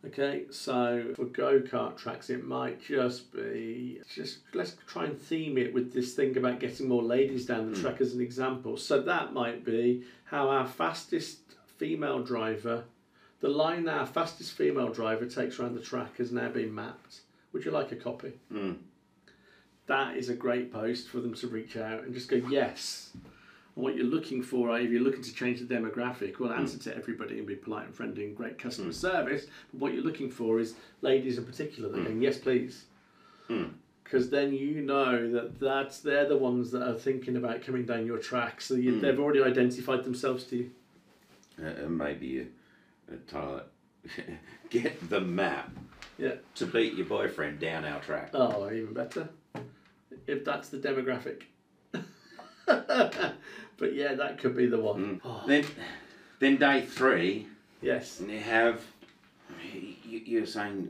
Okay, 0.06 0.44
so 0.50 1.12
for 1.16 1.25
go 1.25 1.61
kart 1.61 1.96
tracks, 1.96 2.28
it 2.28 2.44
might 2.44 2.82
just 2.82 3.32
be 3.32 4.00
just 4.14 4.40
let's 4.52 4.76
try 4.87 5.06
and 5.06 5.18
theme 5.18 5.56
it 5.56 5.73
with 5.73 5.94
this 5.94 6.12
thing 6.12 6.37
about 6.37 6.61
getting 6.61 6.88
more 6.88 7.02
ladies 7.02 7.46
down 7.46 7.73
the 7.73 7.80
track 7.80 8.00
as 8.02 8.12
an 8.12 8.20
example. 8.20 8.76
So 8.76 9.00
that 9.00 9.32
might 9.32 9.64
be 9.64 10.02
how 10.25 10.50
our 10.50 10.66
fastest 10.66 11.38
female 11.78 12.23
driver, 12.23 12.84
the 13.45 13.51
line 13.51 13.87
our 13.91 14.07
fastest 14.07 14.53
female 14.55 14.89
driver 14.89 15.27
takes 15.27 15.59
around 15.59 15.75
the 15.75 15.83
track 15.83 16.17
has 16.17 16.33
now 16.33 16.49
been 16.49 16.75
mapped. 16.75 17.21
Would 17.53 17.67
you 17.67 17.73
like 17.73 17.93
a 17.93 17.97
copy? 17.97 18.33
Mm. 18.51 18.79
That 19.87 20.17
is 20.17 20.31
a 20.31 20.35
great 20.35 20.73
post 20.73 21.09
for 21.09 21.21
them 21.21 21.35
to 21.35 21.49
reach 21.49 21.77
out 21.77 22.05
and 22.05 22.15
just 22.15 22.31
go 22.31 22.37
yes. 22.37 23.11
And 23.13 23.85
what 23.85 23.97
you're 23.97 24.07
looking 24.07 24.43
for, 24.43 24.81
if 24.81 24.91
you're 24.91 25.03
looking 25.03 25.21
to 25.21 25.35
change 25.35 25.61
the 25.61 25.67
demographic, 25.67 26.39
well, 26.41 26.55
answer 26.55 26.79
to 26.79 26.97
everybody 26.97 27.37
and 27.37 27.47
be 27.47 27.55
polite 27.55 27.85
and 27.85 27.95
friendly 27.95 28.25
and 28.25 28.35
great 28.35 28.59
customer 28.59 28.95
service. 28.95 29.45
But 29.75 29.81
what 29.83 29.93
you're 29.93 30.05
looking 30.05 30.31
for 30.31 30.59
is 30.59 30.77
ladies 31.03 31.37
in 31.37 31.45
particular 31.45 31.91
that 31.91 32.01
are 32.01 32.05
going, 32.05 32.23
yes, 32.23 32.39
please. 32.39 32.87
Because 34.05 34.31
then 34.31 34.55
you 34.55 34.81
know 34.81 35.31
that 35.33 35.61
that's 35.61 36.01
they're 36.01 36.27
the 36.27 36.39
ones 36.39 36.71
that 36.71 36.83
are 36.83 36.95
thinking 36.95 37.37
about 37.37 37.61
coming 37.61 37.85
down 37.85 38.07
your 38.07 38.21
track. 38.21 38.63
So 38.63 38.73
you, 38.73 39.03
they've 39.03 39.21
already 39.21 39.43
identified 39.43 40.03
themselves 40.03 40.45
to 40.45 40.57
you. 40.57 40.71
Uh, 41.63 41.85
and 41.85 41.99
maybe 41.99 42.41
uh, 42.41 42.45
Tyler, 43.28 43.64
get 44.70 45.08
the 45.11 45.20
map 45.20 45.70
Yeah. 46.18 46.34
to 46.56 46.66
beat 46.66 46.94
your 46.94 47.06
boyfriend 47.06 47.61
down 47.61 47.84
our 47.84 48.00
track. 48.00 48.30
Oh, 48.34 48.70
even 48.70 48.92
better. 48.94 49.28
If 50.26 50.44
that's 50.44 50.68
the 50.68 50.78
demographic. 50.78 51.42
but 52.66 53.94
yeah, 53.94 54.14
that 54.14 54.38
could 54.38 54.56
be 54.56 54.66
the 54.66 54.80
one. 54.80 55.16
Mm. 55.16 55.20
Oh, 55.25 55.42
Then, 55.46 55.64
then 56.38 56.56
day 56.56 56.82
three, 56.82 57.46
yes. 57.82 58.20
And 58.20 58.30
you 58.30 58.40
have. 58.40 58.82
you- 59.73 59.92
You're 60.26 60.46
saying 60.46 60.88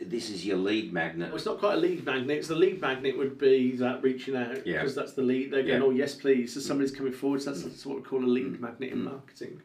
uh, 0.00 0.04
this 0.06 0.30
is 0.30 0.44
your 0.46 0.56
lead 0.56 0.92
magnet. 0.92 1.28
Well, 1.28 1.36
it's 1.36 1.46
not 1.46 1.58
quite 1.58 1.74
a 1.74 1.80
lead 1.80 2.04
magnet. 2.04 2.38
It's 2.38 2.48
the 2.48 2.54
lead 2.56 2.80
magnet 2.80 3.16
would 3.16 3.38
be 3.38 3.76
that 3.76 4.02
reaching 4.02 4.34
out 4.36 4.66
Yeah. 4.66 4.78
because 4.78 4.94
that's 4.94 5.12
the 5.12 5.22
lead. 5.22 5.50
They're 5.52 5.62
going, 5.62 5.80
Yeah. 5.82 5.86
oh 5.86 5.90
yes, 5.90 6.14
please. 6.14 6.54
So 6.54 6.60
mm. 6.60 6.62
somebody's 6.64 6.92
coming 6.92 7.12
forward. 7.12 7.42
So 7.42 7.50
that's, 7.50 7.62
mm. 7.62 7.70
that's 7.70 7.86
what 7.86 7.96
we 7.98 8.02
call 8.02 8.24
a 8.24 8.26
lead 8.26 8.60
magnet 8.60 8.92
in 8.92 9.04
marketing. 9.04 9.60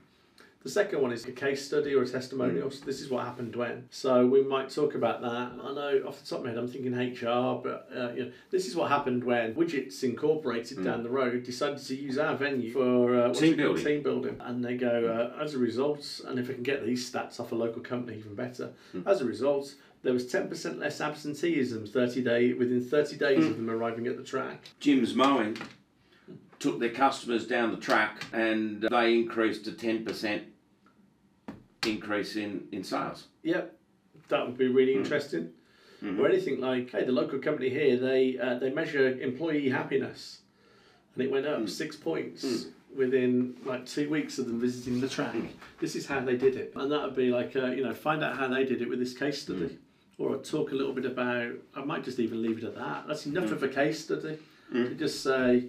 The 0.63 0.69
second 0.69 1.01
one 1.01 1.11
is 1.11 1.25
a 1.25 1.31
case 1.31 1.65
study 1.65 1.95
or 1.95 2.03
a 2.03 2.07
testimonial. 2.07 2.69
So 2.69 2.85
this 2.85 3.01
is 3.01 3.09
what 3.09 3.25
happened 3.25 3.55
when. 3.55 3.87
So 3.89 4.27
we 4.27 4.43
might 4.43 4.69
talk 4.69 4.93
about 4.93 5.21
that. 5.21 5.27
I 5.63 5.73
know 5.73 6.03
off 6.07 6.21
the 6.21 6.27
top 6.27 6.39
of 6.39 6.45
my 6.45 6.51
head, 6.51 6.59
I'm 6.59 6.67
thinking 6.67 6.93
HR, 6.93 7.59
but 7.63 7.89
uh, 7.95 8.11
you 8.11 8.25
know, 8.25 8.31
this 8.51 8.67
is 8.67 8.75
what 8.75 8.91
happened 8.91 9.23
when 9.23 9.55
Widgets 9.55 10.03
Incorporated 10.03 10.83
down 10.83 11.01
the 11.01 11.09
road 11.09 11.43
decided 11.43 11.79
to 11.79 11.95
use 11.95 12.19
our 12.19 12.35
venue 12.35 12.71
for 12.71 13.15
uh, 13.15 13.33
Team 13.33 13.57
building. 13.57 13.83
Team 13.83 14.03
building, 14.03 14.37
and 14.41 14.63
they 14.63 14.77
go 14.77 15.33
uh, 15.35 15.43
as 15.43 15.55
a 15.55 15.57
result. 15.57 16.21
And 16.27 16.37
if 16.37 16.49
I 16.49 16.53
can 16.53 16.63
get 16.63 16.85
these 16.85 17.09
stats 17.09 17.39
off 17.39 17.51
a 17.51 17.55
local 17.55 17.81
company, 17.81 18.17
even 18.17 18.35
better. 18.35 18.71
As 19.07 19.21
a 19.21 19.25
result, 19.25 19.73
there 20.03 20.13
was 20.13 20.31
10% 20.31 20.79
less 20.79 21.01
absenteeism 21.01 21.87
30 21.87 22.23
day 22.23 22.53
within 22.53 22.83
30 22.83 23.17
days 23.17 23.45
of 23.45 23.57
them 23.57 23.69
arriving 23.69 24.07
at 24.07 24.17
the 24.17 24.23
track. 24.23 24.69
Jim's 24.79 25.15
Mowing 25.15 25.57
took 26.59 26.79
their 26.79 26.89
customers 26.89 27.47
down 27.47 27.71
the 27.71 27.77
track 27.77 28.23
and 28.31 28.83
they 28.83 29.15
increased 29.15 29.65
to 29.65 29.71
10% 29.71 30.43
increase 31.85 32.35
in, 32.35 32.67
in 32.71 32.83
sales. 32.83 33.27
Yep, 33.43 33.75
that 34.29 34.45
would 34.45 34.57
be 34.57 34.67
really 34.67 34.93
hmm. 34.93 34.99
interesting. 34.99 35.49
Mm-hmm. 36.03 36.19
Or 36.19 36.27
anything 36.27 36.59
like, 36.59 36.91
hey, 36.91 37.03
the 37.03 37.11
local 37.11 37.37
company 37.37 37.69
here 37.69 37.95
they 37.95 38.37
uh, 38.39 38.57
they 38.57 38.71
measure 38.71 39.19
employee 39.19 39.69
happiness, 39.69 40.41
and 41.13 41.23
it 41.23 41.31
went 41.31 41.45
up 41.45 41.59
hmm. 41.59 41.67
six 41.67 41.95
points 41.95 42.41
hmm. 42.43 42.97
within 42.97 43.55
like 43.65 43.85
two 43.85 44.09
weeks 44.09 44.39
of 44.39 44.47
them 44.47 44.59
visiting 44.59 44.99
the 44.99 45.07
track. 45.07 45.35
This 45.79 45.95
is 45.95 46.07
how 46.07 46.19
they 46.21 46.37
did 46.37 46.55
it, 46.55 46.73
and 46.75 46.91
that 46.91 47.03
would 47.03 47.15
be 47.15 47.29
like, 47.29 47.55
uh, 47.55 47.67
you 47.67 47.83
know, 47.83 47.93
find 47.93 48.23
out 48.23 48.35
how 48.35 48.47
they 48.47 48.65
did 48.65 48.81
it 48.81 48.89
with 48.89 48.99
this 48.99 49.13
case 49.13 49.43
study. 49.43 49.77
Or 50.17 50.35
I'd 50.35 50.43
talk 50.43 50.71
a 50.71 50.75
little 50.75 50.93
bit 50.93 51.05
about. 51.05 51.51
I 51.75 51.83
might 51.83 52.03
just 52.03 52.19
even 52.19 52.41
leave 52.41 52.57
it 52.57 52.63
at 52.63 52.75
that. 52.75 53.07
That's 53.07 53.27
enough 53.27 53.51
of 53.51 53.61
a 53.61 53.67
case 53.67 54.03
study 54.03 54.39
to 54.71 54.95
just 54.95 55.21
say, 55.21 55.65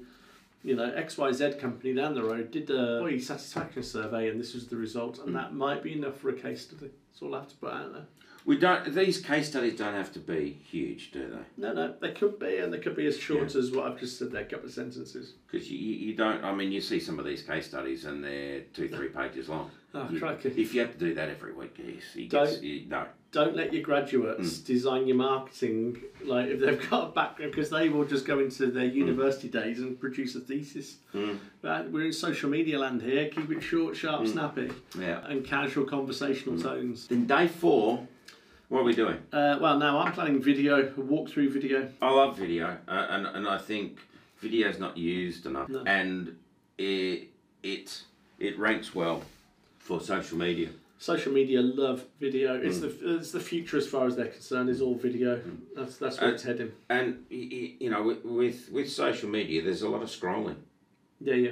you 0.62 0.76
know, 0.76 0.90
XYZ 0.90 1.59
company 1.61 1.95
down 1.95 2.14
the 2.14 2.23
road 2.23 2.50
did 2.50 2.71
a 2.71 2.97
employee 2.97 3.21
satisfaction 3.21 3.83
survey 3.83 4.28
and 4.28 4.40
this 4.40 4.54
was 4.54 4.69
the 4.69 4.76
result, 4.76 5.19
and 5.19 5.28
hmm. 5.28 5.35
that 5.35 5.54
might 5.54 5.83
be 5.83 5.92
enough 5.92 6.19
for 6.19 6.31
a 6.31 6.35
case 6.35 6.62
study. 6.62 6.90
That's 7.11 7.23
all 7.23 7.35
I 7.35 7.40
have 7.40 7.49
to 7.49 7.57
put 7.57 7.73
out 7.73 7.92
there. 7.92 8.07
We 8.45 8.59
don't. 8.59 8.92
These 8.92 9.21
case 9.21 9.49
studies 9.49 9.78
don't 9.78 9.95
have 9.95 10.12
to 10.14 10.19
be 10.19 10.59
huge, 10.69 11.12
do 11.12 11.28
they? 11.28 11.62
No, 11.62 11.73
no, 11.73 11.95
they 12.00 12.11
could 12.11 12.40
be, 12.40 12.57
and 12.57 12.73
they 12.73 12.78
could 12.78 12.97
be 12.97 13.07
as 13.07 13.16
short 13.16 13.54
as 13.54 13.71
what 13.71 13.87
I've 13.87 14.00
just 14.00 14.19
said 14.19 14.33
there, 14.33 14.42
a 14.42 14.45
couple 14.45 14.66
of 14.66 14.73
sentences. 14.75 15.35
Because 15.47 15.71
you, 15.71 15.78
you 15.78 16.09
you 16.09 16.16
don't. 16.16 16.42
I 16.42 16.52
mean, 16.52 16.73
you 16.73 16.81
see 16.81 16.99
some 16.99 17.19
of 17.21 17.25
these 17.25 17.42
case 17.42 17.66
studies 17.66 18.04
and 18.04 18.23
they're 18.23 18.62
two, 18.75 18.88
three 18.88 19.09
pages 19.21 19.49
long. 19.49 19.71
Oh, 19.95 20.09
You- 20.11 20.19
crikey. 20.19 20.49
If 20.57 20.75
you 20.75 20.81
have 20.81 20.92
to 20.92 20.99
do 20.99 21.14
that 21.14 21.28
every 21.28 21.52
week, 21.52 21.76
yes, 21.78 22.02
you 22.14 22.28
Don't- 22.28 22.47
gets, 22.47 22.62
you, 22.62 22.87
no. 22.88 23.07
Don't 23.33 23.57
let 23.57 23.73
your 23.73 23.83
graduates 23.83 24.59
design 24.59 25.07
your 25.09 25.17
marketing 25.17 26.03
like 26.23 26.49
if 26.49 26.61
they've 26.61 26.91
got 26.91 27.09
a 27.09 27.12
background 27.12 27.53
because 27.53 27.71
they 27.71 27.89
will 27.89 28.05
just 28.05 28.27
go 28.27 28.39
into 28.41 28.67
their 28.71 28.85
university 28.85 29.49
days 29.49 29.79
and 29.81 29.99
produce 29.99 30.35
a 30.35 30.41
thesis. 30.41 30.97
Mm. 31.15 31.39
But 31.62 31.91
we're 31.91 32.05
in 32.05 32.12
social 32.12 32.51
media 32.51 32.79
land 32.79 33.01
here. 33.01 33.31
Keep 33.31 33.51
it 33.51 33.62
short, 33.62 33.97
sharp, 33.97 34.27
snappy, 34.27 34.71
Yeah. 35.01 35.27
and 35.27 35.43
casual 35.45 35.87
conversational 35.87 36.61
tones. 36.61 37.09
Then 37.09 37.27
day 37.27 37.49
four, 37.49 38.07
what 38.69 38.81
are 38.81 38.85
we 38.85 38.95
doing? 38.95 39.17
Uh, 39.33 39.57
well, 39.62 39.79
now 39.79 39.99
I'm 40.01 40.12
planning 40.12 40.43
video, 40.43 40.81
a 40.81 40.91
walkthrough 40.91 41.51
video. 41.53 41.89
I 42.03 42.11
love 42.11 42.37
video, 42.37 42.77
uh, 42.87 43.07
and 43.11 43.27
and 43.27 43.49
I 43.49 43.57
think 43.57 43.99
video's 44.41 44.79
not 44.79 44.99
used 44.99 45.47
enough, 45.47 45.71
No. 45.71 45.83
and 45.87 46.37
it 46.77 47.29
it 47.62 48.03
it 48.39 48.59
ranks 48.59 48.95
well 48.95 49.23
for 49.79 50.01
social 50.03 50.37
media. 50.37 50.69
Social 51.03 51.33
media 51.33 51.61
love 51.61 52.05
video. 52.21 52.55
It's 52.61 52.79
the 52.79 52.95
it's 53.17 53.33
the 53.33 53.41
future 53.41 53.77
as 53.77 53.89
far 53.89 54.07
as 54.07 54.15
they're 54.15 54.27
concerned. 54.27 54.71
Is 54.71 54.81
all 54.81 54.95
video. 54.95 55.41
That's 55.75 55.97
that's 55.97 56.21
where 56.21 56.31
Uh, 56.31 56.35
it's 56.35 56.45
heading. 56.45 56.71
And 56.89 57.25
you 57.29 57.91
know, 57.91 58.05
with, 58.05 58.71
with 58.71 58.89
social 58.89 59.29
media, 59.29 59.65
there's 59.65 59.83
a 59.83 59.89
lot 59.89 60.03
of 60.03 60.09
scrolling. 60.09 60.59
Yeah, 61.21 61.35
yeah. 61.35 61.51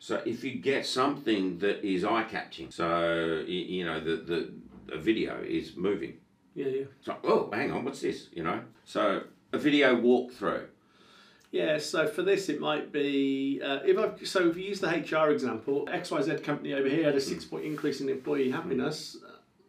So 0.00 0.20
if 0.26 0.42
you 0.42 0.56
get 0.56 0.84
something 0.84 1.60
that 1.60 1.86
is 1.86 2.04
eye 2.04 2.24
catching, 2.24 2.72
so 2.72 3.44
you 3.46 3.84
know 3.84 4.00
the 4.00 4.16
the 4.16 4.52
a 4.92 4.98
video 4.98 5.40
is 5.46 5.76
moving. 5.76 6.14
Yeah, 6.56 6.66
yeah. 6.66 6.84
Like, 7.06 7.24
oh, 7.24 7.50
hang 7.52 7.70
on, 7.70 7.84
what's 7.84 8.00
this? 8.00 8.30
You 8.32 8.42
know, 8.42 8.62
so 8.84 9.22
a 9.52 9.58
video 9.58 9.94
walkthrough. 9.94 10.66
Yeah, 11.52 11.76
so 11.76 12.08
for 12.08 12.22
this 12.22 12.48
it 12.48 12.60
might 12.60 12.92
be 12.92 13.60
uh, 13.62 13.80
if 13.84 13.98
I 13.98 14.24
so 14.24 14.48
if 14.48 14.56
you 14.56 14.64
use 14.64 14.80
the 14.80 14.88
HR 14.88 15.30
example, 15.30 15.86
XYZ 15.86 16.42
company 16.42 16.72
over 16.72 16.88
here 16.88 17.04
had 17.04 17.14
a 17.14 17.20
six 17.20 17.44
point 17.44 17.66
increase 17.66 18.00
in 18.00 18.08
employee 18.08 18.50
happiness, 18.50 19.18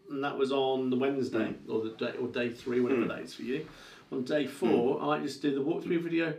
and 0.10 0.24
that 0.24 0.38
was 0.38 0.54
on 0.54 0.90
the 0.90 0.96
Wednesday 0.96 1.54
mm. 1.54 1.70
or 1.70 1.84
the 1.84 1.90
day 1.98 2.18
or 2.18 2.30
day 2.30 2.50
three, 2.50 2.80
whatever 2.80 3.02
mm. 3.02 3.10
that 3.10 3.20
is 3.20 3.34
for 3.34 3.42
you. 3.42 3.68
On 4.14 4.24
day 4.24 4.46
mm. 4.46 4.50
four, 4.50 5.02
I 5.02 5.08
might 5.08 5.24
just 5.24 5.42
do 5.42 5.54
the 5.54 5.62
walkthrough 5.62 6.02
video. 6.02 6.34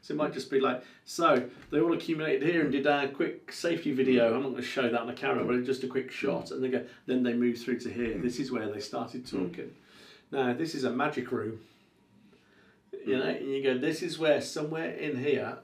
So 0.00 0.12
it 0.12 0.18
might 0.18 0.34
just 0.34 0.50
be 0.50 0.60
like, 0.60 0.84
so 1.06 1.48
they 1.70 1.80
all 1.80 1.94
accumulated 1.94 2.46
here 2.46 2.60
and 2.60 2.70
did 2.70 2.86
a 2.86 3.08
quick 3.08 3.50
safety 3.50 3.90
video. 3.90 4.34
I'm 4.34 4.42
not 4.42 4.50
going 4.50 4.56
to 4.56 4.62
show 4.62 4.82
that 4.82 5.00
on 5.00 5.06
the 5.06 5.14
camera, 5.14 5.44
but 5.46 5.64
just 5.64 5.82
a 5.82 5.86
quick 5.88 6.12
shot, 6.12 6.50
and 6.50 6.62
they 6.62 6.68
go. 6.68 6.84
Then 7.06 7.24
they 7.24 7.32
move 7.32 7.58
through 7.58 7.80
to 7.80 7.90
here. 7.90 8.16
This 8.18 8.38
is 8.38 8.52
where 8.52 8.70
they 8.70 8.80
started 8.80 9.26
talking. 9.26 9.74
Now 10.30 10.52
this 10.52 10.76
is 10.76 10.84
a 10.84 10.90
magic 10.90 11.32
room. 11.32 11.58
You 13.04 13.16
mm-hmm. 13.16 13.26
know, 13.26 13.34
and 13.34 13.50
you 13.50 13.62
go, 13.62 13.78
this 13.78 14.02
is 14.02 14.18
where 14.18 14.40
somewhere 14.40 14.90
in 14.90 15.16
here 15.16 15.58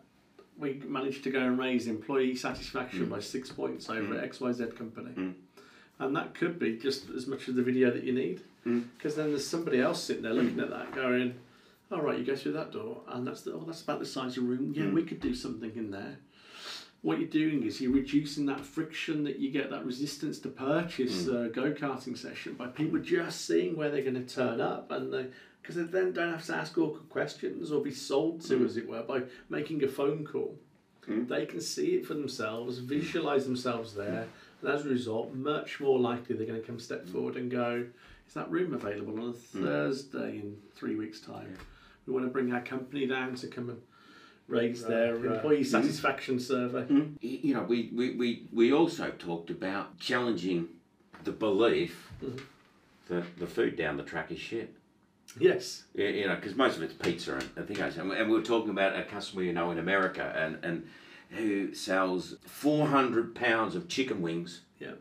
we 0.59 0.75
managed 0.87 1.25
to 1.25 1.30
go 1.30 1.40
and 1.40 1.59
raise 1.59 1.87
employee 1.87 2.37
satisfaction 2.37 3.06
mm. 3.06 3.11
by 3.11 3.20
six 3.20 3.50
points 3.50 3.88
over 3.88 4.14
mm. 4.14 4.23
at 4.23 4.30
XYZ 4.30 4.76
company. 4.76 5.12
Mm. 5.12 5.35
And 5.99 6.14
that 6.16 6.35
could 6.35 6.59
be 6.59 6.76
just 6.76 7.09
as 7.11 7.26
much 7.26 7.49
of 7.49 7.54
the 7.54 7.62
video 7.62 7.90
that 7.90 8.04
you 8.04 8.12
need. 8.12 8.42
Because 8.64 9.16
then 9.16 9.30
there's 9.30 9.47
somebody 9.47 9.80
else 9.80 10.02
sitting 10.02 10.23
there 10.23 10.35
looking 10.35 10.61
at 10.61 10.70
that 10.70 10.92
going, 10.94 11.35
all 11.90 12.02
right, 12.02 12.18
you 12.18 12.25
go 12.25 12.37
through 12.37 12.52
that 12.52 12.73
door, 12.73 13.00
and 13.09 13.26
that's 13.26 13.42
the, 13.42 13.52
oh, 13.52 13.64
that's 13.66 13.82
about 13.82 13.99
the 14.00 14.06
size 14.06 14.37
of 14.37 14.44
the 14.44 14.50
room. 14.50 14.73
Yeah, 14.76 14.90
we 14.90 15.02
could 15.02 15.20
do 15.20 15.35
something 15.35 15.73
in 15.75 15.90
there. 15.90 16.18
What 17.02 17.18
you're 17.18 17.28
doing 17.28 17.62
is 17.62 17.80
you're 17.80 17.92
reducing 17.92 18.44
that 18.47 18.61
friction 18.61 19.25
that 19.25 19.38
you 19.38 19.50
get, 19.50 19.70
that 19.70 19.87
resistance 19.87 20.38
to 20.40 20.49
purchase 20.49 21.26
a 21.26 21.49
go 21.49 21.73
karting 21.73 22.16
session 22.16 22.54
by 22.54 22.66
people 22.66 22.99
just 22.99 23.47
seeing 23.47 23.76
where 23.76 23.90
they're 23.90 24.02
going 24.02 24.23
to 24.23 24.35
turn 24.35 24.61
up, 24.61 24.92
and 24.92 25.12
they 25.12 25.26
because 25.61 25.76
they 25.76 25.83
then 25.83 26.12
don't 26.12 26.33
have 26.33 26.45
to 26.47 26.55
ask 26.55 26.76
awkward 26.79 27.09
questions 27.09 27.71
or 27.71 27.83
be 27.83 27.90
sold 27.90 28.40
to, 28.43 28.59
hmm. 28.59 28.67
as 28.67 28.76
it 28.76 28.88
were, 28.88 29.02
by 29.02 29.23
making 29.49 29.83
a 29.85 29.88
phone 29.88 30.25
call. 30.25 30.59
Hmm. 31.07 31.26
They 31.26 31.47
can 31.47 31.61
see 31.61 31.97
it 31.97 32.07
for 32.07 32.14
themselves, 32.14 32.79
visualize 32.79 33.45
themselves 33.45 33.95
there, 33.95 34.26
and 34.62 34.71
as 34.71 34.87
a 34.87 34.88
result, 34.88 35.35
much 35.35 35.81
more 35.81 35.99
likely 35.99 36.37
they're 36.37 36.47
going 36.47 36.61
to 36.61 36.67
come 36.67 36.79
step 36.79 37.05
hmm. 37.05 37.12
forward 37.12 37.37
and 37.37 37.50
go, 37.50 37.87
"Is 38.26 38.35
that 38.35 38.50
room 38.50 38.75
available 38.75 39.21
on 39.21 39.31
a 39.31 39.33
Thursday 39.33 40.38
in 40.38 40.57
three 40.75 40.94
weeks' 40.94 41.20
time?" 41.20 41.57
We 42.07 42.14
want 42.14 42.27
to 42.27 42.31
bring 42.31 42.53
our 42.53 42.62
company 42.62 43.07
down 43.07 43.35
to 43.37 43.46
come 43.46 43.70
and 43.70 43.83
raise 44.49 44.83
their 44.83 45.14
right. 45.14 45.37
employee 45.37 45.64
satisfaction 45.64 46.40
survey. 46.40 46.87
Y- 46.90 47.16
You 47.20 47.55
know, 47.55 47.62
we, 47.62 47.90
we, 47.94 48.16
we, 48.16 48.49
we 48.53 48.73
also 48.73 49.11
talked 49.11 49.51
about 49.51 49.99
challenging 49.99 50.68
the 51.25 51.33
belief 51.33 52.11
mm-hmm. 52.23 52.38
that 53.09 53.38
the 53.38 53.46
food 53.46 53.77
down 53.77 53.96
the 53.96 54.03
track 54.03 54.33
is 54.33 54.40
shit. 54.40 54.75
Yes. 55.38 55.85
Yeah, 55.95 56.09
you 56.09 56.27
know, 56.27 56.35
because 56.37 56.55
most 56.57 56.77
of 56.77 56.83
it's 56.83 56.95
pizza 56.95 57.35
and, 57.35 57.49
and 57.57 57.66
things 57.66 57.79
like 57.79 57.95
that. 57.95 58.01
And 58.01 58.11
we- 58.11 58.16
and 58.16 58.29
we 58.31 58.37
were 58.37 58.43
talking 58.45 58.71
about 58.71 58.97
a 58.99 59.05
customer 59.05 59.43
you 59.43 59.53
know 59.53 59.71
in 59.71 59.79
America 59.79 60.33
and, 60.37 60.59
and 60.64 60.88
who 61.31 61.73
sells 61.75 62.37
400 62.47 63.35
pounds 63.35 63.75
of 63.77 63.87
chicken 63.88 64.21
wings 64.23 64.62
Yeah. 64.79 64.93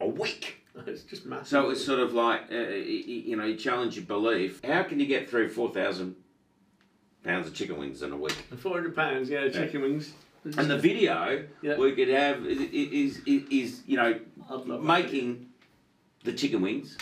a 0.00 0.06
week. 0.08 0.60
It's 0.86 1.02
just 1.04 1.24
massive. 1.24 1.46
So 1.46 1.70
it's 1.70 1.84
sort 1.84 2.00
of 2.00 2.14
like, 2.14 2.50
uh, 2.50 2.56
you 2.56 3.36
know, 3.36 3.44
you 3.44 3.54
challenge 3.56 3.94
your 3.94 4.04
belief. 4.06 4.60
How 4.64 4.82
can 4.82 4.98
you 4.98 5.06
get 5.06 5.30
through 5.30 5.50
4,000 5.50 6.16
pounds 7.22 7.46
of 7.46 7.54
chicken 7.54 7.76
wings 7.78 8.02
in 8.02 8.10
a 8.10 8.16
week? 8.16 8.32
four 8.58 8.72
hundred 8.74 8.96
pounds. 8.96 9.30
Yeah, 9.30 9.48
chicken 9.50 9.82
wings. 9.82 10.12
And 10.44 10.68
the 10.68 10.76
video 10.76 11.46
Yeah. 11.62 11.76
we 11.76 11.92
could 11.92 12.08
have 12.08 12.42
i- 12.44 12.48
i- 12.48 12.90
is, 12.92 13.20
is, 13.24 13.42
is 13.50 13.82
you 13.86 13.96
know, 13.96 14.18
that. 14.48 14.82
making 14.82 15.46
the 16.24 16.32
chicken 16.32 16.60
wings. 16.60 16.98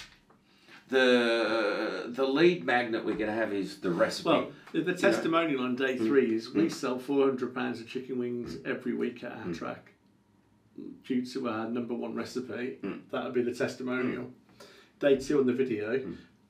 The 0.93 2.05
uh, 2.07 2.11
the 2.19 2.27
lead 2.27 2.65
magnet 2.65 3.03
we're 3.03 3.15
going 3.15 3.31
to 3.31 3.41
have 3.43 3.55
is 3.55 3.81
the 3.81 3.91
recipe. 3.91 4.29
Well, 4.29 4.53
the, 4.73 4.83
the 4.83 4.95
testimonial 4.95 5.65
on 5.65 5.75
day 5.75 5.97
mm. 5.97 6.07
three 6.07 6.35
is 6.37 6.53
we 6.53 6.67
mm. 6.67 6.73
sell 6.73 6.99
four 6.99 7.25
hundred 7.25 7.55
pounds 7.55 7.81
of 7.81 7.89
chicken 7.89 8.19
wings 8.19 8.59
every 8.67 8.95
week 8.95 9.25
at 9.25 9.33
mm. 9.33 9.47
our 9.47 9.55
track, 9.55 9.93
due 11.07 11.25
to 11.33 11.49
our 11.49 11.67
number 11.67 11.95
one 11.95 12.15
recipe. 12.15 12.77
That 13.11 13.25
would 13.25 13.33
be 13.33 13.43
the 13.43 13.55
testimonial. 13.55 14.27
Day 15.01 15.17
two 15.17 15.41
on 15.41 15.47
the 15.47 15.55
video. 15.55 15.87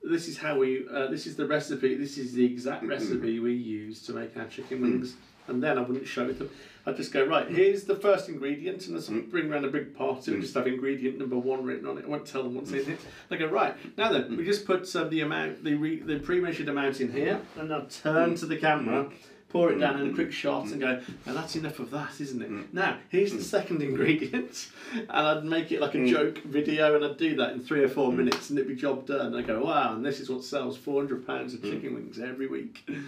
This 0.03 0.27
is 0.27 0.37
how 0.37 0.57
we. 0.57 0.85
Uh, 0.93 1.07
this 1.07 1.25
is 1.25 1.37
the 1.37 1.47
recipe. 1.47 1.95
This 1.95 2.17
is 2.17 2.33
the 2.33 2.43
exact 2.43 2.81
mm-hmm. 2.81 2.91
recipe 2.91 3.39
we 3.39 3.53
use 3.53 4.05
to 4.07 4.11
make 4.11 4.35
our 4.35 4.47
chicken 4.47 4.81
wings. 4.81 5.15
And 5.47 5.61
then 5.61 5.77
I 5.77 5.81
wouldn't 5.81 6.07
show 6.07 6.27
it 6.27 6.39
them. 6.39 6.49
I'd 6.85 6.97
just 6.97 7.13
go 7.13 7.25
right. 7.25 7.47
Here's 7.47 7.85
the 7.85 7.95
first 7.95 8.27
ingredient, 8.27 8.87
and 8.87 8.97
I'd 8.97 9.03
mm. 9.03 9.31
bring 9.31 9.51
around 9.51 9.63
a 9.63 9.69
big 9.69 9.95
pot 9.95 10.27
and 10.27 10.37
mm. 10.37 10.41
just 10.41 10.53
have 10.53 10.67
ingredient 10.67 11.17
number 11.17 11.37
one 11.37 11.63
written 11.63 11.87
on 11.87 11.97
it. 11.97 12.03
I 12.05 12.07
won't 12.07 12.25
tell 12.25 12.43
them 12.43 12.55
what's 12.55 12.71
in 12.71 12.91
it. 12.91 12.99
They 13.29 13.37
go 13.37 13.47
right 13.47 13.75
now. 13.97 14.11
Then 14.11 14.23
mm. 14.23 14.37
we 14.37 14.45
just 14.45 14.65
put 14.65 14.93
uh, 14.95 15.05
the 15.05 15.21
amount, 15.21 15.63
the 15.63 15.75
re, 15.75 15.99
the 15.99 16.19
pre-measured 16.19 16.67
amount 16.67 16.99
in 16.99 17.11
here, 17.11 17.39
and 17.57 17.73
I'll 17.73 17.85
turn 17.85 18.35
to 18.35 18.45
the 18.45 18.57
camera, 18.57 19.09
pour 19.47 19.71
it 19.71 19.79
down 19.79 20.01
in 20.01 20.09
a 20.09 20.13
quick 20.13 20.33
shot, 20.33 20.65
and 20.67 20.81
go. 20.81 21.01
Now 21.25 21.33
that's 21.33 21.55
enough 21.55 21.79
of 21.79 21.89
that, 21.91 22.19
isn't 22.19 22.41
it? 22.41 22.73
Now 22.73 22.97
here's 23.07 23.31
the 23.31 23.43
second 23.43 23.81
ingredient, 23.81 24.69
and 24.93 25.09
I'd 25.09 25.45
make 25.45 25.71
it 25.71 25.79
like 25.79 25.95
a 25.95 26.05
joke 26.05 26.39
video, 26.39 26.95
and 26.95 27.05
I'd 27.05 27.17
do 27.17 27.37
that 27.37 27.53
in 27.53 27.61
three 27.61 27.81
or 27.81 27.89
four 27.89 28.11
minutes, 28.11 28.49
and 28.49 28.59
it'd 28.59 28.67
be 28.67 28.75
job 28.75 29.07
done. 29.07 29.27
And 29.27 29.37
I 29.37 29.41
go, 29.41 29.63
wow, 29.63 29.95
and 29.95 30.05
this 30.05 30.19
is 30.19 30.29
what 30.29 30.43
sells 30.43 30.75
four 30.75 31.01
hundred 31.01 31.25
pounds 31.25 31.53
of 31.53 31.63
chicken 31.63 31.93
wings 31.93 32.19
every 32.19 32.47
week. 32.47 32.89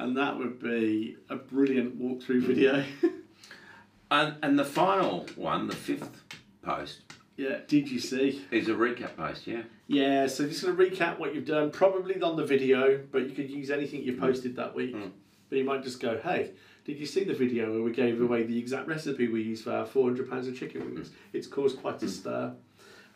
And 0.00 0.16
that 0.16 0.38
would 0.38 0.58
be 0.58 1.18
a 1.28 1.36
brilliant 1.36 2.00
walkthrough 2.00 2.42
mm. 2.42 2.46
video. 2.46 2.84
and, 4.10 4.34
and 4.42 4.58
the 4.58 4.64
final 4.64 5.26
one, 5.36 5.66
the 5.66 5.76
fifth 5.76 6.22
post, 6.62 7.02
yeah, 7.36 7.58
did 7.68 7.90
you 7.90 8.00
see? 8.00 8.42
is 8.50 8.68
a 8.68 8.72
recap 8.72 9.16
post, 9.16 9.46
yeah? 9.46 9.62
Yeah, 9.88 10.26
so 10.26 10.48
just 10.48 10.64
going 10.64 10.74
to 10.74 10.82
recap 10.82 11.18
what 11.18 11.34
you've 11.34 11.44
done, 11.44 11.70
probably 11.70 12.20
on 12.22 12.36
the 12.36 12.46
video, 12.46 13.02
but 13.12 13.28
you 13.28 13.34
could 13.34 13.50
use 13.50 13.70
anything 13.70 14.02
you've 14.02 14.16
mm. 14.16 14.20
posted 14.20 14.56
that 14.56 14.74
week. 14.74 14.94
Mm. 14.94 15.10
But 15.50 15.58
you 15.58 15.64
might 15.64 15.82
just 15.82 16.00
go, 16.00 16.18
hey, 16.18 16.52
did 16.86 16.98
you 16.98 17.04
see 17.04 17.24
the 17.24 17.34
video 17.34 17.70
where 17.70 17.82
we 17.82 17.92
gave 17.92 18.22
away 18.22 18.44
the 18.44 18.58
exact 18.58 18.88
recipe 18.88 19.28
we 19.28 19.42
used 19.42 19.64
for 19.64 19.72
our 19.72 19.84
400 19.84 20.30
pounds 20.30 20.48
of 20.48 20.58
chicken 20.58 20.94
wings? 20.94 21.10
It's 21.34 21.46
caused 21.46 21.78
quite 21.80 22.02
a 22.02 22.08
stir. 22.08 22.54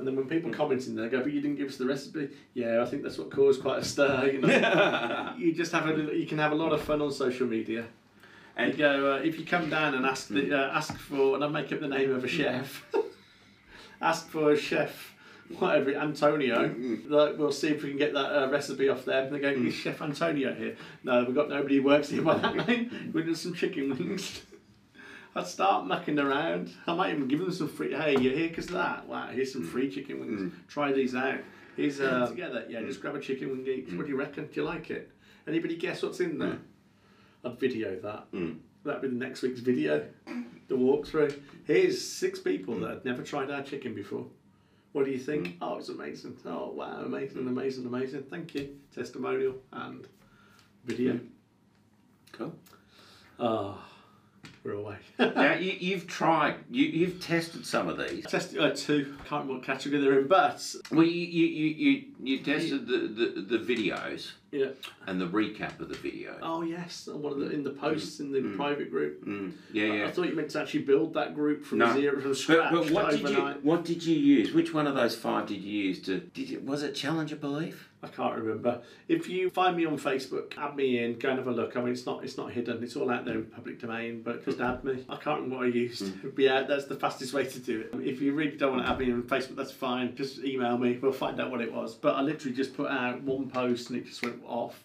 And 0.05 0.11
then 0.11 0.17
when 0.17 0.29
people 0.29 0.51
comment 0.51 0.87
in 0.87 0.97
there, 0.97 1.09
go, 1.09 1.23
but 1.23 1.33
you 1.33 1.41
didn't 1.41 1.57
give 1.57 1.69
us 1.69 1.79
the 1.79 1.87
recipe. 1.87 2.29
Yeah, 2.53 2.83
I 2.83 2.85
think 2.85 3.03
that's 3.03 3.17
what 3.17 3.31
caused 3.31 3.63
quite 3.63 3.79
a 3.79 3.85
stir. 3.87 4.33
You 4.35 4.39
know, 4.43 5.35
you 5.39 5.55
just 5.55 5.73
have 5.73 5.87
a, 5.87 5.95
little- 5.95 6.13
you 6.15 6.27
can 6.27 6.37
have 6.37 6.53
a 6.53 6.55
lot 6.55 6.75
of 6.75 6.83
fun 6.83 7.01
on 7.01 7.11
social 7.11 7.47
media. 7.47 7.87
And 8.55 8.73
you 8.73 8.77
go, 8.79 9.15
uh, 9.15 9.17
if 9.21 9.39
you 9.39 9.47
come 9.47 9.71
down 9.71 9.95
and 9.95 10.05
ask 10.05 10.29
the, 10.29 10.53
uh, 10.53 10.77
ask 10.77 10.95
for, 10.99 11.37
and 11.37 11.43
I 11.43 11.49
make 11.49 11.73
up 11.73 11.81
the 11.81 11.89
name 11.89 12.15
of 12.15 12.23
a 12.23 12.29
chef, 12.29 12.85
ask 14.03 14.29
for 14.29 14.53
a 14.53 14.59
chef, 14.59 15.15
whatever, 15.59 15.95
Antonio. 15.95 16.75
Like, 17.09 17.39
we'll 17.39 17.51
see 17.51 17.69
if 17.69 17.83
we 17.83 17.89
can 17.89 17.97
get 17.97 18.13
that 18.13 18.43
uh, 18.43 18.51
recipe 18.51 18.91
off 18.91 19.07
there. 19.07 19.23
And 19.25 19.35
they 19.35 19.39
go, 19.39 19.71
Chef 19.71 20.03
Antonio 20.03 20.53
here? 20.53 20.77
No, 21.03 21.25
we've 21.25 21.35
got 21.35 21.49
nobody 21.49 21.77
who 21.79 21.85
works 21.85 22.11
here 22.11 22.21
by 22.21 22.37
that 22.37 22.69
name. 22.69 23.11
We 23.15 23.23
do 23.23 23.35
some 23.35 23.55
chicken 23.55 23.89
wings. 23.89 24.43
I'd 25.37 25.47
start 25.47 25.87
mucking 25.87 26.19
around. 26.19 26.73
I 26.87 26.95
might 26.95 27.13
even 27.13 27.27
give 27.27 27.41
them 27.41 27.53
some 27.53 27.69
free. 27.69 27.93
Hey, 27.93 28.17
you're 28.19 28.33
here 28.33 28.49
because 28.49 28.67
of 28.67 28.75
that. 28.75 29.09
Wow, 29.09 29.29
here's 29.29 29.53
some 29.53 29.65
free 29.65 29.91
chicken 29.91 30.21
wings. 30.21 30.41
Hmm. 30.41 30.49
Try 30.69 30.93
these 30.93 31.15
out. 31.15 31.41
Here's 31.77 32.01
uh, 32.01 32.27
hmm. 32.27 32.31
together. 32.35 32.65
Yeah, 32.69 32.83
just 32.83 32.99
hmm. 32.99 33.03
grab 33.03 33.17
a 33.17 33.21
chicken 33.21 33.51
wing 33.51 33.67
each. 33.67 33.93
What 33.93 34.07
do 34.07 34.13
you 34.13 34.19
reckon? 34.19 34.47
Do 34.47 34.53
you 34.55 34.65
like 34.65 34.91
it? 34.91 35.11
Anybody 35.47 35.77
guess 35.77 36.03
what's 36.03 36.21
in 36.21 36.39
there? 36.39 36.59
I'd 37.45 37.59
video 37.59 37.99
that. 38.01 38.27
That'd 38.85 39.03
be 39.03 39.09
the 39.09 39.15
next 39.15 39.43
week's 39.43 39.61
video. 39.61 40.07
The 40.69 40.75
walkthrough. 40.75 41.41
Here's 41.65 42.07
six 42.07 42.39
people 42.39 42.79
that 42.81 42.91
had 42.91 43.05
never 43.05 43.23
tried 43.23 43.51
our 43.51 43.63
chicken 43.63 43.95
before. 43.95 44.27
What 44.93 45.07
do 45.07 45.11
you 45.11 45.19
think? 45.19 45.57
Oh, 45.61 45.79
it's 45.79 45.89
amazing. 45.89 46.37
Oh, 46.47 46.71
wow, 46.71 47.03
amazing, 47.05 47.47
amazing, 47.49 47.87
amazing. 47.87 48.23
Thank 48.31 48.55
you. 48.55 48.77
Testimonial 48.95 49.57
and 49.73 50.07
video. 50.85 51.19
Cool. 52.33 52.55
Oh, 53.41 53.83
we're 54.65 54.73
away. 54.73 54.97
now 55.19 55.55
you, 55.59 55.73
you've 55.79 56.07
tried, 56.07 56.57
you, 56.71 56.87
you've 56.87 57.21
tested 57.23 57.67
some 57.67 57.89
of 57.89 57.99
these. 57.99 58.25
I 58.27 58.31
Tested 58.31 58.59
uh, 58.59 58.71
two. 58.71 59.15
Can't 59.19 59.31
remember 59.43 59.55
what 59.55 59.63
category 59.63 60.01
they're 60.01 60.21
in, 60.21 60.27
but 60.27 60.65
Well, 60.91 61.03
you 61.03 61.11
you, 61.11 61.47
you, 61.47 61.75
you, 61.75 62.05
you 62.23 62.39
tested 62.41 62.87
the, 62.87 62.99
the, 62.99 63.59
the 63.59 63.59
videos 63.59 64.33
yeah. 64.51 64.69
and 65.07 65.21
the 65.21 65.27
recap 65.27 65.81
of 65.81 65.89
the 65.89 65.97
video. 65.97 66.39
Oh 66.43 66.63
yes, 66.63 67.09
one 67.13 67.33
of 67.33 67.41
the 67.41 67.51
in 67.51 67.63
the 67.63 67.71
posts 67.71 68.21
in 68.21 68.33
the 68.33 68.57
private 68.57 68.91
group. 68.91 69.25
Mm, 69.27 69.53
yeah, 69.73 69.85
I 69.85 69.97
yeah. 69.97 70.11
thought 70.11 70.29
you 70.29 70.35
meant 70.35 70.51
to 70.51 70.61
actually 70.63 70.83
build 70.85 71.15
that 71.15 71.35
group 71.35 71.65
from 71.65 71.79
No. 71.79 71.93
zero 71.93 72.21
from 72.21 72.35
scratch 72.35 72.73
but 72.73 72.91
what 72.91 73.11
did 73.11 73.29
you 73.29 73.37
what 73.63 73.85
did 73.85 74.05
you 74.05 74.17
use? 74.17 74.55
Which 74.55 74.73
one 74.73 74.87
of 74.87 74.95
those 74.95 75.15
five 75.15 75.47
did 75.47 75.61
you 75.61 75.85
use 75.85 76.01
to? 76.03 76.21
Did 76.21 76.51
it 76.51 76.65
was 76.65 76.83
it 76.83 76.95
challenge 76.95 77.33
a 77.33 77.37
belief? 77.37 77.91
I 78.05 78.09
can't 78.09 78.37
remember. 78.37 78.83
If 79.09 79.29
you 79.29 79.51
find 79.51 79.77
me 79.77 79.87
on 79.87 79.99
Facebook, 79.99 80.57
add 80.59 80.77
me 80.77 81.03
in, 81.03 81.19
go 81.19 81.31
and 81.31 81.39
have 81.39 81.49
a 81.49 81.53
look. 81.53 81.77
I 81.77 81.81
mean, 81.81 81.93
it's 81.93 82.07
not 82.07 82.23
it's 82.23 82.37
not 82.37 82.53
hidden. 82.53 82.83
It's 82.83 82.97
all 82.97 83.11
out 83.11 83.25
there 83.25 83.37
in 83.37 83.47
public 83.47 83.81
domain. 83.81 84.23
But 84.23 84.45
just 84.45 84.61
add 84.61 84.85
me. 84.85 85.05
I 85.09 85.17
can't 85.17 85.41
remember 85.41 85.57
what 85.57 85.65
I 85.65 85.69
used. 85.69 86.07
Hmm. 86.07 86.29
But 86.31 86.45
yeah, 86.45 86.63
that's 86.63 86.85
the 86.85 86.97
fastest 86.97 87.33
way 87.33 87.45
to 87.45 87.59
do 87.59 87.81
it. 87.81 88.07
If 88.07 88.21
you 88.21 88.35
really 88.35 88.57
don't 88.57 88.73
want 88.73 88.87
to 88.87 88.93
add 88.93 88.99
me 88.99 89.11
on 89.13 89.23
Facebook, 89.23 89.57
that's 89.57 89.73
fine. 89.73 90.15
Just 90.15 90.45
email 90.45 90.77
me. 90.77 90.99
We'll 91.01 91.13
find 91.13 91.41
out 91.41 91.51
what 91.51 91.61
it 91.61 91.73
was. 91.73 91.95
But 91.95 92.17
I 92.17 92.21
literally 92.21 92.57
just 92.57 92.77
put 92.77 92.91
out 92.91 93.23
one 93.23 93.49
post 93.49 93.91
and 93.91 93.99
it 93.99 94.07
just 94.07 94.23
went 94.23 94.43
off. 94.47 94.83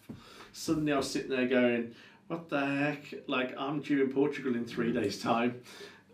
Suddenly 0.54 0.94
I 0.94 0.98
was 0.98 1.12
sitting 1.12 1.30
there 1.30 1.48
going, 1.48 1.94
"What 2.28 2.50
the 2.50 2.66
heck? 2.66 3.14
Like 3.28 3.54
I'm 3.58 3.82
due 3.82 4.04
in 4.04 4.14
Portugal 4.14 4.56
in 4.56 4.66
three 4.66 4.94
days' 4.94 5.22
time." 5.22 5.62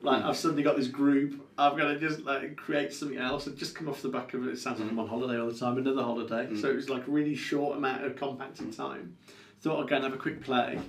Like 0.01 0.23
I've 0.23 0.37
suddenly 0.37 0.63
got 0.63 0.75
this 0.75 0.87
group. 0.87 1.44
I'm 1.57 1.77
got 1.77 1.85
to 1.85 1.99
just 1.99 2.21
like 2.21 2.57
create 2.57 2.91
something 2.93 3.17
else 3.17 3.47
and 3.47 3.57
just 3.57 3.75
come 3.75 3.87
off 3.87 4.01
the 4.01 4.09
back 4.09 4.33
of 4.33 4.45
it. 4.47 4.51
It 4.51 4.59
sounds 4.59 4.79
like 4.79 4.89
I'm 4.89 4.99
on 4.99 5.07
holiday 5.07 5.39
all 5.39 5.47
the 5.49 5.57
time. 5.57 5.77
Another 5.77 6.03
holiday. 6.03 6.47
Mm. 6.47 6.61
So 6.61 6.69
it 6.69 6.75
was 6.75 6.89
like 6.89 7.07
a 7.07 7.11
really 7.11 7.35
short 7.35 7.77
amount 7.77 8.03
of 8.03 8.15
compacted 8.15 8.75
time. 8.75 9.15
Thought 9.61 9.83
I'd 9.83 9.89
go 9.89 9.95
and 9.95 10.03
have 10.05 10.13
a 10.13 10.17
quick 10.17 10.43
play. 10.43 10.79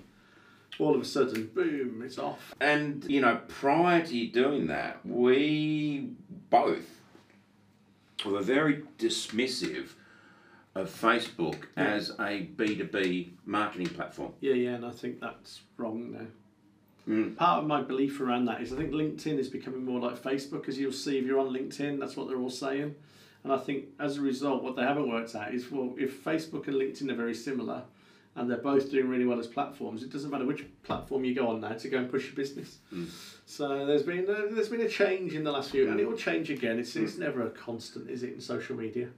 All 0.79 0.95
of 0.95 1.01
a 1.01 1.05
sudden, 1.05 1.51
boom! 1.55 2.03
It's 2.05 2.19
off. 2.19 2.55
And 2.61 3.05
you 3.09 3.21
know, 3.21 3.41
prior 3.49 4.05
to 4.05 4.17
you 4.17 4.31
doing 4.31 4.67
that, 4.67 5.01
we 5.07 6.11
both 6.51 7.01
were 8.25 8.43
very 8.43 8.83
dismissive 8.99 9.91
of 10.75 10.91
Facebook 10.91 11.57
Yeah. 11.77 11.85
as 11.85 12.13
a 12.21 12.41
B 12.41 12.77
two 12.77 12.85
B 12.85 13.33
marketing 13.47 13.89
platform. 13.89 14.33
Yeah, 14.41 14.53
yeah, 14.55 14.71
and 14.75 14.85
I 14.85 14.91
think 14.91 15.21
that's 15.21 15.63
wrong 15.79 16.13
now. 16.13 16.27
Mm. 17.09 17.37
Part 17.37 17.61
of 17.61 17.67
my 17.67 17.83
belief 17.83 18.21
around 18.21 18.47
that 18.47 18.61
is 18.61 18.73
I 18.73 18.77
think 18.77 18.93
LinkedIn 18.93 19.39
is 19.39 19.49
becoming 19.49 19.85
more 19.85 20.01
like 20.01 20.21
Facebook, 20.21 20.69
as 20.69 20.79
you'll 20.79 20.93
see 20.93 21.19
if 21.19 21.25
you're 21.25 21.39
on 21.39 21.53
LinkedIn, 21.53 22.01
that's 22.01 22.17
what 22.17 22.29
they're 22.29 22.39
all 22.39 22.51
saying. 22.51 22.95
And 23.45 23.53
I 23.53 23.59
think 23.59 23.87
as 24.01 24.19
a 24.19 24.23
result, 24.23 24.65
what 24.65 24.75
they 24.75 24.83
haven't 24.83 25.09
worked 25.09 25.35
out 25.37 25.55
is 25.55 25.71
well, 25.71 25.95
if 25.97 26.25
Facebook 26.25 26.67
and 26.67 26.77
LinkedIn 26.77 27.11
are 27.13 27.15
very 27.15 27.35
similar 27.35 27.83
and 28.35 28.51
they're 28.51 28.59
both 28.59 28.91
doing 28.91 29.09
really 29.09 29.25
well 29.25 29.39
as 29.39 29.47
platforms, 29.47 30.03
it 30.03 30.11
doesn't 30.11 30.31
matter 30.31 30.45
which 30.45 30.65
platform 30.83 31.25
you 31.25 31.35
go 31.35 31.49
on 31.49 31.61
now 31.61 31.73
to 31.73 31.89
go 31.89 31.99
and 31.99 32.11
push 32.11 32.27
your 32.27 32.35
business. 32.35 32.79
Mm. 32.93 33.09
So 33.47 33.87
there's 33.87 34.03
been 34.03 34.25
a, 34.29 34.53
there's 34.53 34.69
been 34.69 34.81
a 34.81 34.89
change 34.89 35.35
in 35.35 35.45
the 35.45 35.53
last 35.53 35.71
few, 35.71 35.89
and 35.89 36.01
it 36.01 36.07
mm. 36.07 36.11
will 36.11 36.19
change 36.19 36.51
again. 36.51 36.79
It's, 36.79 36.95
mm. 36.95 37.05
it's 37.05 37.17
never 37.17 37.47
a 37.47 37.51
constant, 37.51 38.11
is 38.11 38.25
it, 38.25 38.35
in 38.35 38.41
social 38.41 38.77
media? 38.77 39.09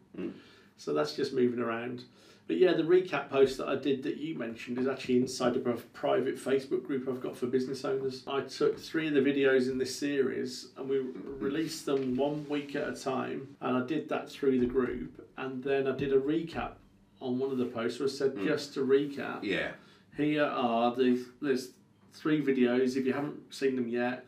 So 0.76 0.92
that's 0.94 1.14
just 1.14 1.32
moving 1.32 1.58
around. 1.58 2.04
But 2.48 2.56
yeah, 2.56 2.72
the 2.72 2.82
recap 2.82 3.28
post 3.28 3.58
that 3.58 3.68
I 3.68 3.76
did 3.76 4.02
that 4.04 4.16
you 4.16 4.36
mentioned 4.36 4.78
is 4.78 4.88
actually 4.88 5.18
inside 5.18 5.54
of 5.54 5.66
a 5.66 5.74
private 5.74 6.36
Facebook 6.36 6.82
group 6.82 7.06
I've 7.06 7.20
got 7.20 7.36
for 7.36 7.46
business 7.46 7.84
owners. 7.84 8.24
I 8.26 8.40
took 8.40 8.78
three 8.80 9.06
of 9.06 9.12
the 9.12 9.20
videos 9.20 9.70
in 9.70 9.76
this 9.76 9.94
series 9.94 10.68
and 10.78 10.88
we 10.88 10.98
released 10.98 11.84
them 11.84 12.16
one 12.16 12.48
week 12.48 12.74
at 12.74 12.88
a 12.88 12.96
time, 12.96 13.54
and 13.60 13.76
I 13.76 13.84
did 13.86 14.08
that 14.08 14.30
through 14.30 14.60
the 14.60 14.66
group. 14.66 15.28
And 15.36 15.62
then 15.62 15.86
I 15.86 15.94
did 15.94 16.14
a 16.14 16.18
recap 16.18 16.72
on 17.20 17.38
one 17.38 17.50
of 17.50 17.58
the 17.58 17.66
posts 17.66 18.00
where 18.00 18.08
I 18.08 18.12
said, 18.12 18.32
hmm. 18.32 18.46
just 18.46 18.72
to 18.74 18.80
recap, 18.80 19.40
Yeah. 19.42 19.72
here 20.16 20.44
are 20.44 20.96
the 20.96 21.22
there's 21.42 21.72
three 22.14 22.42
videos. 22.42 22.96
If 22.96 23.04
you 23.04 23.12
haven't 23.12 23.52
seen 23.54 23.76
them 23.76 23.88
yet, 23.88 24.24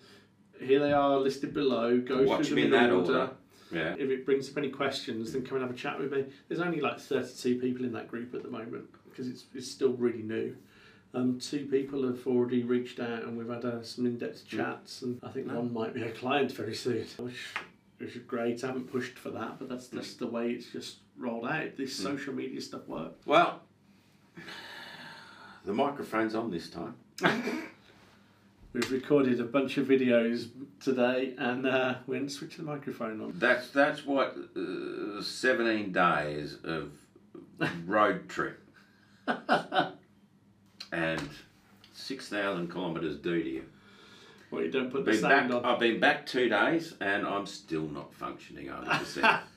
here 0.61 0.79
they 0.79 0.93
are 0.93 1.19
listed 1.19 1.55
below. 1.55 1.99
Go 1.99 2.23
Watch 2.25 2.49
through 2.49 2.61
them 2.61 2.71
them 2.73 2.81
in 2.81 2.85
in 2.85 2.91
that 2.91 2.95
order. 2.95 3.21
order. 3.21 3.31
Yeah. 3.71 3.95
If 3.99 4.11
it 4.11 4.27
brings 4.27 4.51
up 4.51 4.57
any 4.57 4.71
questions, 4.71 5.33
then 5.33 5.45
come 5.45 5.57
and 5.59 5.67
have 5.67 5.75
a 5.75 5.79
chat 5.79 5.99
with 5.99 6.13
me. 6.13 6.25
There's 6.49 6.61
only 6.61 6.81
like 6.81 6.99
32 6.99 7.61
people 7.61 7.85
in 7.85 7.93
that 7.93 8.09
group 8.09 8.35
at 8.35 8.43
the 8.43 8.51
moment 8.51 8.87
because 9.09 9.29
it's, 9.29 9.45
it's 9.55 9.71
still 9.71 9.93
really 9.93 10.23
new. 10.23 10.57
Um, 11.13 11.39
two 11.41 11.67
people 11.67 12.07
have 12.07 12.25
already 12.27 12.63
reached 12.63 13.01
out 13.01 13.25
and 13.25 13.37
we've 13.37 13.49
had 13.49 13.65
uh, 13.65 13.83
some 13.83 14.07
in-depth 14.07 14.47
chats, 14.47 15.03
and 15.03 15.19
I 15.25 15.29
think 15.29 15.49
one 15.49 15.73
might 15.73 15.93
be 15.93 16.03
a 16.03 16.13
client 16.13 16.53
very 16.53 16.75
soon, 16.75 17.05
which, 17.19 17.55
which 17.99 18.17
is 18.17 18.23
great. 18.23 18.63
I 18.63 18.69
haven't 18.69 18.93
pushed 18.93 19.19
for 19.19 19.31
that, 19.31 19.59
but 19.59 19.69
that's 19.69 19.89
just 19.89 20.21
the 20.21 20.29
way 20.29 20.51
it's 20.51 20.71
just 20.71 20.99
rolled 21.19 21.47
out. 21.47 21.77
This 21.77 21.97
social 21.97 22.33
media 22.33 22.61
stuff 22.61 22.87
works. 22.87 23.27
Well, 23.27 23.61
the 25.65 25.73
microphone's 25.73 26.37
on 26.37 26.51
this 26.51 26.71
time. 26.71 26.95
We've 28.73 28.93
recorded 28.93 29.41
a 29.41 29.45
bunch 29.45 29.79
of 29.79 29.89
videos 29.89 30.49
today, 30.79 31.35
and 31.37 31.67
uh, 31.67 31.95
we 32.07 32.19
didn't 32.19 32.31
switch 32.31 32.57
the 32.57 32.63
microphone 32.63 33.21
on. 33.21 33.33
That's 33.37 33.71
that's 33.71 34.07
what 34.07 34.37
uh, 34.57 35.21
seventeen 35.23 35.91
days 35.91 36.57
of 36.63 36.93
road 37.85 38.29
trip 38.29 38.63
and 40.93 41.29
six 41.93 42.29
thousand 42.29 42.71
kilometres 42.73 43.17
do 43.17 43.43
to 43.43 43.49
you. 43.49 43.65
Well, 44.53 44.63
you 44.63 44.71
don't 44.71 44.91
put 44.91 45.05
the 45.05 45.13
Been 45.13 45.23
back, 45.23 45.51
on. 45.51 45.65
I've 45.65 45.79
been 45.81 46.01
back 46.01 46.27
two 46.27 46.49
days 46.49 46.95
and 47.01 47.27
I'm 47.27 47.47
still 47.47 47.87
not 47.89 48.15
functioning 48.15 48.69
hundred 48.69 48.99
percent. 48.99 49.43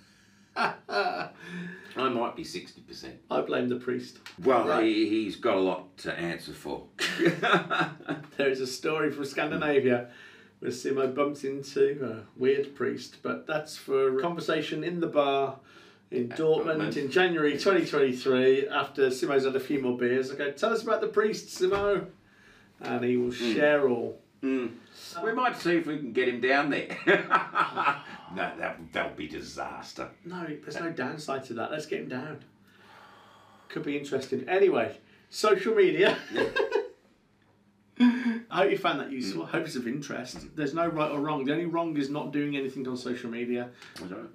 I 0.55 2.09
might 2.09 2.35
be 2.35 2.43
sixty 2.43 2.81
percent. 2.81 3.15
I 3.29 3.41
blame 3.41 3.69
the 3.69 3.75
priest. 3.75 4.19
Well, 4.43 4.67
Right. 4.67 4.83
he, 4.83 5.09
he's 5.09 5.35
got 5.35 5.57
a 5.57 5.59
lot 5.59 5.97
to 5.99 6.13
answer 6.13 6.53
for. 6.53 6.85
There 8.37 8.49
is 8.49 8.61
a 8.61 8.67
story 8.67 9.11
from 9.11 9.25
Scandinavia 9.25 10.09
where 10.59 10.71
Simo 10.71 11.13
bumped 11.13 11.43
into 11.43 11.99
a 12.03 12.39
weird 12.39 12.75
priest, 12.75 13.17
but 13.21 13.45
that's 13.45 13.77
for 13.77 14.19
conversation 14.19 14.83
in 14.83 14.99
the 15.01 15.07
bar 15.07 15.59
in 16.09 16.31
ah, 16.31 16.35
Dortmund 16.35 16.75
oh, 16.75 16.79
Dortmund. 16.79 16.97
in 16.97 17.11
January 17.11 17.53
2023 17.53 18.67
after 18.69 19.09
Simo's 19.09 19.45
had 19.45 19.55
a 19.55 19.59
few 19.59 19.81
more 19.81 19.97
beers. 19.97 20.31
I 20.31 20.35
go, 20.35 20.51
tell 20.51 20.71
us 20.73 20.83
about 20.83 21.01
the 21.01 21.07
priest, 21.07 21.47
Simo. 21.47 22.07
And 22.81 23.03
he 23.03 23.17
will 23.17 23.31
hmm. 23.31 23.53
share 23.53 23.87
all. 23.87 24.19
Mm. 24.43 24.71
We 25.23 25.31
might 25.31 25.57
see 25.57 25.77
if 25.77 25.87
we 25.87 25.97
can 25.97 26.11
get 26.11 26.27
him 26.27 26.41
down 26.41 26.69
there. 26.69 26.97
no, 27.07 28.51
that 28.57 28.77
that'll 28.91 29.15
be 29.15 29.27
disaster. 29.27 30.09
No, 30.25 30.45
there's 30.45 30.79
no 30.79 30.91
downside 30.91 31.45
to 31.45 31.53
that. 31.53 31.71
Let's 31.71 31.85
get 31.85 32.01
him 32.01 32.09
down. 32.09 32.43
Could 33.69 33.83
be 33.83 33.97
interesting. 33.97 34.47
Anyway, 34.49 34.97
social 35.29 35.73
media. 35.73 36.17
I 38.53 38.57
hope 38.57 38.71
you 38.71 38.77
found 38.77 38.99
that 38.99 39.11
useful. 39.11 39.41
Mm. 39.41 39.47
I 39.47 39.49
hope 39.49 39.65
it's 39.65 39.75
of 39.75 39.87
interest. 39.87 40.37
Mm. 40.37 40.49
There's 40.55 40.75
no 40.75 40.87
right 40.87 41.09
or 41.09 41.19
wrong. 41.19 41.43
The 41.43 41.53
only 41.53 41.65
wrong 41.65 41.97
is 41.97 42.11
not 42.11 42.31
doing 42.31 42.55
anything 42.55 42.87
on 42.87 42.95
social 42.95 43.31
media. 43.31 43.69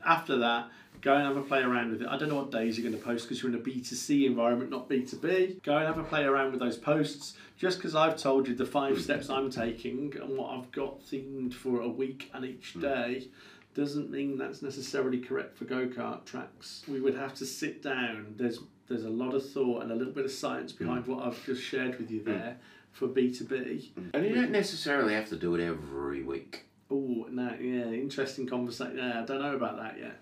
After 0.05 0.39
that, 0.39 0.71
go 1.01 1.15
and 1.15 1.25
have 1.25 1.37
a 1.37 1.43
play 1.43 1.61
around 1.61 1.93
with 1.93 2.03
it. 2.03 2.09
I 2.09 2.19
don't 2.19 2.29
know 2.29 2.35
what 2.35 2.51
days 2.51 2.77
you're 2.77 2.91
going 2.91 3.01
to 3.01 3.07
post 3.07 3.29
because 3.29 3.41
you're 3.41 3.53
in 3.53 3.59
a 3.59 3.63
B2C 3.63 4.27
environment, 4.27 4.73
not 4.73 4.89
B2B. 4.89 5.63
Go 5.63 5.77
and 5.77 5.87
have 5.87 5.99
a 5.99 6.03
play 6.03 6.25
around 6.25 6.51
with 6.51 6.59
those 6.59 6.77
posts. 6.77 7.35
Just 7.57 7.79
because 7.79 7.95
I've 7.95 8.17
told 8.17 8.49
you 8.49 8.57
the 8.57 8.67
five 8.67 9.01
steps 9.01 9.31
I'm 9.31 9.51
taking 9.51 10.13
and 10.21 10.37
what 10.37 10.51
I've 10.51 10.73
got 10.73 11.01
themed 11.07 11.55
for 11.55 11.81
a 11.81 11.89
week 11.89 12.29
and 12.35 12.45
each 12.45 12.75
mm. 12.77 12.81
day 12.81 13.29
doesn't 13.75 14.11
mean 14.11 14.37
that's 14.37 14.63
necessarily 14.63 15.21
correct 15.21 15.57
for 15.57 15.65
go-kart 15.65 16.25
tracks. 16.25 16.83
We 16.89 17.01
would 17.01 17.15
have 17.15 17.35
to 17.35 17.47
sit 17.47 17.85
down. 17.85 18.35
There's 18.37 18.59
there's 18.89 19.05
a 19.05 19.11
lot 19.11 19.35
of 19.35 19.49
thought 19.49 19.83
and 19.83 19.93
a 19.93 19.95
little 19.95 20.15
bit 20.15 20.25
of 20.25 20.33
science 20.33 20.73
behind 20.73 21.07
what 21.07 21.23
I've 21.23 21.45
just 21.45 21.63
shared 21.63 21.99
with 21.99 22.11
you 22.11 22.25
there 22.25 22.57
for 22.93 23.09
B2B. 23.09 23.89
And 24.15 24.25
you 24.27 24.35
don't 24.35 24.51
necessarily 24.51 25.15
have 25.15 25.29
to 25.31 25.37
do 25.37 25.55
it 25.55 25.61
every 25.65 26.23
week. 26.23 26.65
Oh, 26.91 27.27
no, 27.31 27.55
yeah, 27.61 27.85
interesting 27.87 28.47
conversation. 28.47 28.97
Yeah, 28.99 29.23
I 29.23 29.25
don't 29.25 29.41
know 29.43 29.55
about 29.55 29.77
that 29.77 29.99
yet. 29.99 30.19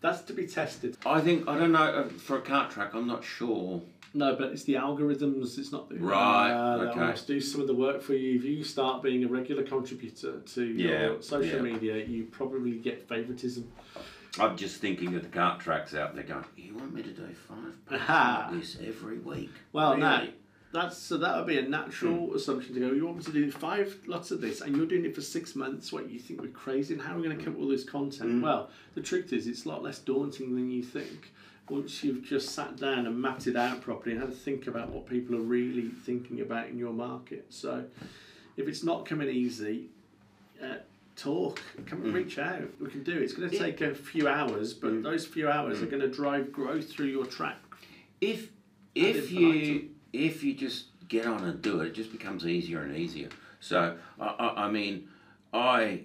That's 0.00 0.22
to 0.22 0.32
be 0.32 0.46
tested. 0.46 0.96
I 1.04 1.20
think 1.20 1.46
I 1.48 1.58
don't 1.58 1.72
know 1.72 1.82
uh, 1.82 2.08
for 2.08 2.38
a 2.38 2.40
cart 2.40 2.70
track. 2.70 2.94
I'm 2.94 3.06
not 3.06 3.22
sure. 3.24 3.82
No, 4.12 4.34
but 4.34 4.50
it's 4.52 4.64
the 4.64 4.74
algorithms. 4.74 5.56
It's 5.58 5.70
not 5.72 5.88
the 5.88 5.96
Right, 5.96 6.50
Uh, 6.50 6.78
that 6.78 6.88
okay. 6.90 7.00
almost 7.00 7.26
do 7.26 7.40
some 7.40 7.60
of 7.60 7.66
the 7.66 7.74
work 7.74 8.02
for 8.02 8.14
you. 8.14 8.36
If 8.38 8.44
you 8.44 8.64
start 8.64 9.02
being 9.02 9.24
a 9.24 9.28
regular 9.28 9.62
contributor 9.62 10.40
to 10.40 10.64
Yeah, 10.64 10.88
your 11.06 11.22
social 11.22 11.64
yeah. 11.66 11.72
media, 11.74 12.04
you 12.04 12.24
probably 12.24 12.72
get 12.78 13.06
favoritism. 13.08 13.70
I'm 14.38 14.56
just 14.56 14.80
thinking 14.80 15.14
of 15.14 15.22
the 15.22 15.28
cart 15.28 15.60
tracks 15.60 15.94
out 15.94 16.14
there 16.14 16.24
going. 16.24 16.44
You 16.56 16.74
want 16.74 16.94
me 16.94 17.02
to 17.02 17.10
do 17.10 17.26
five 17.48 17.86
posts 17.86 18.08
like 18.08 18.52
this 18.52 18.78
every 18.84 19.18
week? 19.18 19.50
Well, 19.72 19.90
Really? 19.96 20.00
no, 20.00 20.28
that's 20.72 20.96
so 20.96 21.16
that 21.18 21.36
would 21.36 21.46
be 21.46 21.58
a 21.58 21.62
natural 21.68 22.28
Hmm. 22.28 22.36
assumption 22.36 22.74
to 22.74 22.80
go. 22.80 22.92
You 22.92 23.04
want 23.06 23.18
me 23.18 23.24
to 23.24 23.32
do 23.32 23.50
five 23.50 23.96
lots 24.06 24.30
of 24.30 24.40
this, 24.40 24.60
and 24.60 24.76
you're 24.76 24.86
doing 24.86 25.04
it 25.04 25.14
for 25.14 25.20
six 25.20 25.56
months. 25.56 25.92
What 25.92 26.10
you 26.10 26.18
think 26.18 26.40
we're 26.40 26.48
crazy? 26.48 26.94
And 26.94 27.02
how 27.02 27.14
are 27.14 27.16
we 27.18 27.24
going 27.24 27.36
to 27.38 27.42
come 27.44 27.54
up 27.54 27.58
with 27.58 27.66
all 27.66 27.70
this 27.72 27.84
content? 27.84 28.30
Hmm. 28.30 28.40
Well, 28.42 28.70
the 28.94 29.02
truth 29.02 29.32
is, 29.32 29.46
it's 29.46 29.64
a 29.64 29.68
lot 29.68 29.82
less 29.82 29.98
daunting 29.98 30.54
than 30.54 30.70
you 30.70 30.82
think. 30.82 31.32
Once 31.68 32.02
you've 32.02 32.24
just 32.24 32.50
sat 32.50 32.76
down 32.76 33.06
and 33.06 33.16
mapped 33.20 33.46
it 33.46 33.54
out 33.56 33.80
properly 33.80 34.12
and 34.12 34.20
had 34.20 34.30
to 34.30 34.36
think 34.36 34.66
about 34.66 34.90
what 34.90 35.06
people 35.08 35.36
are 35.36 35.40
really 35.42 35.88
thinking 35.88 36.40
about 36.40 36.68
in 36.68 36.76
your 36.78 36.92
market. 36.92 37.46
So, 37.50 37.84
if 38.56 38.66
it's 38.68 38.82
not 38.82 39.06
coming 39.06 39.28
easy, 39.28 39.88
uh, 40.62 40.76
talk. 41.16 41.60
Come 41.86 42.00
Mm. 42.00 42.04
and 42.06 42.14
reach 42.14 42.38
out. 42.38 42.62
We 42.80 42.88
can 42.90 43.04
do 43.04 43.12
it. 43.12 43.22
It's 43.22 43.34
going 43.34 43.50
to 43.50 43.58
take 43.58 43.80
a 43.82 43.94
few 43.94 44.26
hours, 44.26 44.72
but 44.74 44.92
Mm. 44.94 45.02
those 45.04 45.26
few 45.26 45.48
hours 45.48 45.80
are 45.82 45.86
going 45.86 46.00
to 46.02 46.08
drive 46.08 46.50
growth 46.52 46.90
through 46.90 47.06
your 47.08 47.26
track. 47.26 47.58
if 48.20 48.50
if 48.96 49.30
infinitum. 49.30 49.74
you 49.74 49.88
if 50.12 50.42
you 50.42 50.54
just 50.54 50.86
get 51.08 51.26
on 51.26 51.44
and 51.44 51.60
do 51.60 51.80
it, 51.80 51.88
it 51.88 51.94
just 51.94 52.12
becomes 52.12 52.46
easier 52.46 52.82
and 52.82 52.96
easier. 52.96 53.28
So 53.60 53.96
I, 54.18 54.26
I, 54.26 54.64
I 54.64 54.70
mean, 54.70 55.08
I 55.52 56.02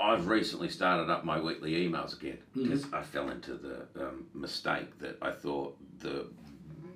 I've 0.00 0.26
recently 0.28 0.70
started 0.70 1.10
up 1.10 1.24
my 1.24 1.38
weekly 1.38 1.72
emails 1.72 2.18
again 2.18 2.38
because 2.54 2.86
I 2.92 3.02
fell 3.02 3.28
into 3.28 3.54
the 3.54 3.86
um, 4.00 4.26
mistake 4.32 4.98
that 5.00 5.18
I 5.20 5.30
thought 5.30 5.76
the 5.98 6.26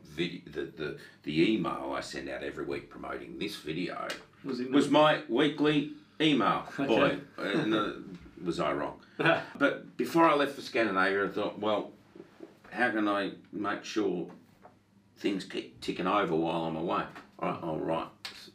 video 0.05 0.41
the, 0.47 0.73
the 0.77 0.99
the 1.25 1.53
email 1.53 1.93
I 1.95 2.01
send 2.01 2.29
out 2.29 2.43
every 2.43 2.65
week 2.65 2.89
promoting 2.89 3.39
this 3.39 3.57
video 3.57 4.09
Was 4.45 4.61
was 4.61 4.89
my 4.91 5.21
weekly 5.29 5.93
email. 6.21 6.67
Boy, 6.79 7.19
and, 7.39 8.19
was 8.43 8.61
I 8.61 8.73
wrong? 8.73 9.01
But 9.59 9.97
before 9.97 10.29
I 10.29 10.35
left 10.35 10.53
for 10.53 10.61
Scandinavia, 10.61 11.25
I 11.25 11.29
thought, 11.29 11.59
well, 11.59 11.93
how 12.71 12.91
can 12.91 13.09
I 13.09 13.33
make 13.53 13.85
sure 13.85 14.29
things 15.17 15.45
keep 15.45 15.81
ticking 15.81 16.07
over 16.07 16.35
while 16.35 16.65
I'm 16.65 16.77
away? 16.77 17.05
All 17.39 17.49
right, 17.51 17.59
I'll 17.63 17.79
write 17.79 18.09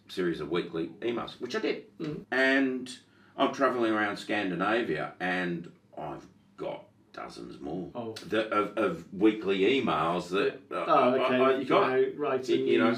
a 0.08 0.12
series 0.12 0.40
of 0.40 0.50
weekly 0.50 0.88
emails, 1.02 1.40
which 1.40 1.56
I 1.56 1.60
did. 1.60 1.98
Mhm. 2.00 2.26
And 2.32 2.90
I'm 3.38 3.54
travelling 3.54 3.92
around 3.94 4.18
Scandinavia 4.18 5.14
and 5.20 5.72
I've 5.98 6.26
got 6.58 6.86
dozens 7.14 7.60
more 7.60 7.90
Oh. 7.96 8.14
that, 8.28 8.52
of, 8.52 8.78
of 8.78 9.14
weekly 9.14 9.60
emails 9.60 10.30
that 10.30 10.60
uh, 10.72 10.86
Oh, 10.88 11.14
okay. 11.16 11.36
I, 11.36 11.58
you 11.58 11.66
got. 11.66 11.90
can 11.90 12.02
now 12.02 12.08
write 12.18 12.48
You 12.50 12.80
know. 12.80 12.96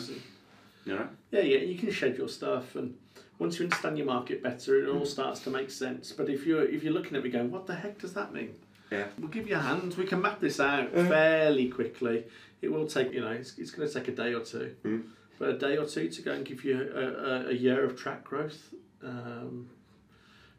You 0.85 0.95
know? 0.95 1.07
Yeah, 1.31 1.41
yeah. 1.41 1.59
You 1.59 1.77
can 1.77 1.91
schedule 1.91 2.27
stuff, 2.27 2.75
and 2.75 2.95
once 3.37 3.59
you 3.59 3.65
understand 3.65 3.97
your 3.99 4.07
market 4.07 4.41
better, 4.41 4.79
it 4.79 4.87
Mm. 4.87 4.99
all 4.99 5.05
starts 5.05 5.39
to 5.41 5.49
make 5.51 5.69
sense. 5.69 6.11
But 6.11 6.27
if 6.29 6.45
you're 6.45 6.63
if 6.65 6.83
you're 6.83 6.91
looking 6.93 7.15
at 7.15 7.23
me 7.23 7.29
going, 7.29 7.51
what 7.51 7.67
the 7.67 7.75
heck 7.75 7.99
does 7.99 8.13
that 8.13 8.33
mean? 8.33 8.55
Yeah. 8.91 9.05
We'll 9.17 9.29
give 9.29 9.47
you 9.47 9.55
a 9.55 9.59
hand. 9.59 9.93
We 9.95 10.05
can 10.05 10.21
map 10.21 10.39
this 10.41 10.59
out 10.59 10.91
fairly 10.93 11.69
quickly. 11.69 12.25
It 12.61 12.71
will 12.71 12.85
take, 12.87 13.13
you 13.13 13.21
know, 13.21 13.31
it's, 13.31 13.57
it's 13.57 13.71
going 13.71 13.87
to 13.87 13.93
take 13.93 14.07
a 14.09 14.11
day 14.11 14.33
or 14.33 14.41
two. 14.41 14.75
Mm. 14.83 15.03
But 15.39 15.49
a 15.49 15.57
day 15.57 15.77
or 15.77 15.85
two 15.85 16.09
to 16.09 16.21
go 16.21 16.33
and 16.33 16.45
give 16.45 16.63
you 16.63 16.91
a, 16.93 16.99
a, 16.99 17.49
a 17.49 17.53
year 17.53 17.83
of 17.83 17.95
track 17.97 18.23
growth. 18.23 18.73
Um, 19.03 19.69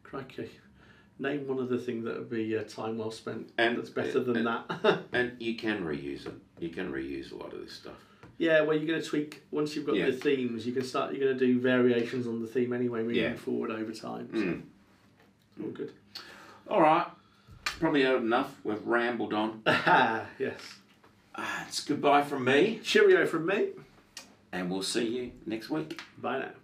crikey. 0.02 0.50
Name 1.18 1.46
one 1.46 1.60
other 1.60 1.78
thing 1.78 2.02
that 2.04 2.16
would 2.18 2.30
be 2.30 2.56
uh, 2.56 2.62
time 2.64 2.98
well 2.98 3.10
spent 3.10 3.50
And- 3.58 3.76
that's 3.78 3.90
better 3.90 4.18
than 4.20 4.38
and- 4.38 4.46
that. 4.46 5.02
And 5.12 5.32
you 5.40 5.54
can 5.56 5.84
reuse 5.84 6.26
it. 6.26 6.34
You 6.58 6.70
can 6.70 6.90
reuse 6.90 7.32
a 7.32 7.36
lot 7.36 7.52
of 7.52 7.60
this 7.60 7.72
stuff. 7.74 7.94
yeah, 8.38 8.62
well, 8.62 8.76
you're 8.76 8.86
going 8.86 9.00
to 9.02 9.06
tweak, 9.06 9.42
once 9.50 9.76
you've 9.76 9.86
got 9.86 9.94
Yeah. 9.96 10.06
the 10.06 10.12
themes, 10.12 10.66
you 10.66 10.72
can 10.72 10.82
start, 10.84 11.12
you're 11.14 11.22
going 11.26 11.38
to 11.38 11.46
do 11.46 11.60
variations 11.60 12.26
on 12.26 12.40
the 12.40 12.46
theme 12.48 12.72
anyway, 12.72 13.02
moving 13.02 13.16
Yeah. 13.16 13.34
forward 13.34 13.70
over 13.70 13.92
time. 13.92 14.28
So, 14.32 14.38
Mm. 14.40 14.62
all 15.62 15.70
good. 15.70 15.92
All 16.66 16.80
right. 16.80 17.06
Probably 17.82 18.04
heard 18.04 18.22
enough. 18.22 18.60
We've 18.62 18.86
rambled 18.86 19.34
on. 19.34 19.60
Yes. 19.66 20.54
Uh, 21.34 21.64
it's 21.66 21.82
goodbye 21.84 22.22
from 22.22 22.44
me, 22.44 22.78
Cheerio 22.84 23.26
from 23.26 23.46
me. 23.46 23.70
and 24.52 24.70
we'll 24.70 24.84
see 24.84 25.08
you 25.08 25.32
next 25.46 25.68
week. 25.68 26.00
Bye 26.16 26.38
now. 26.38 26.61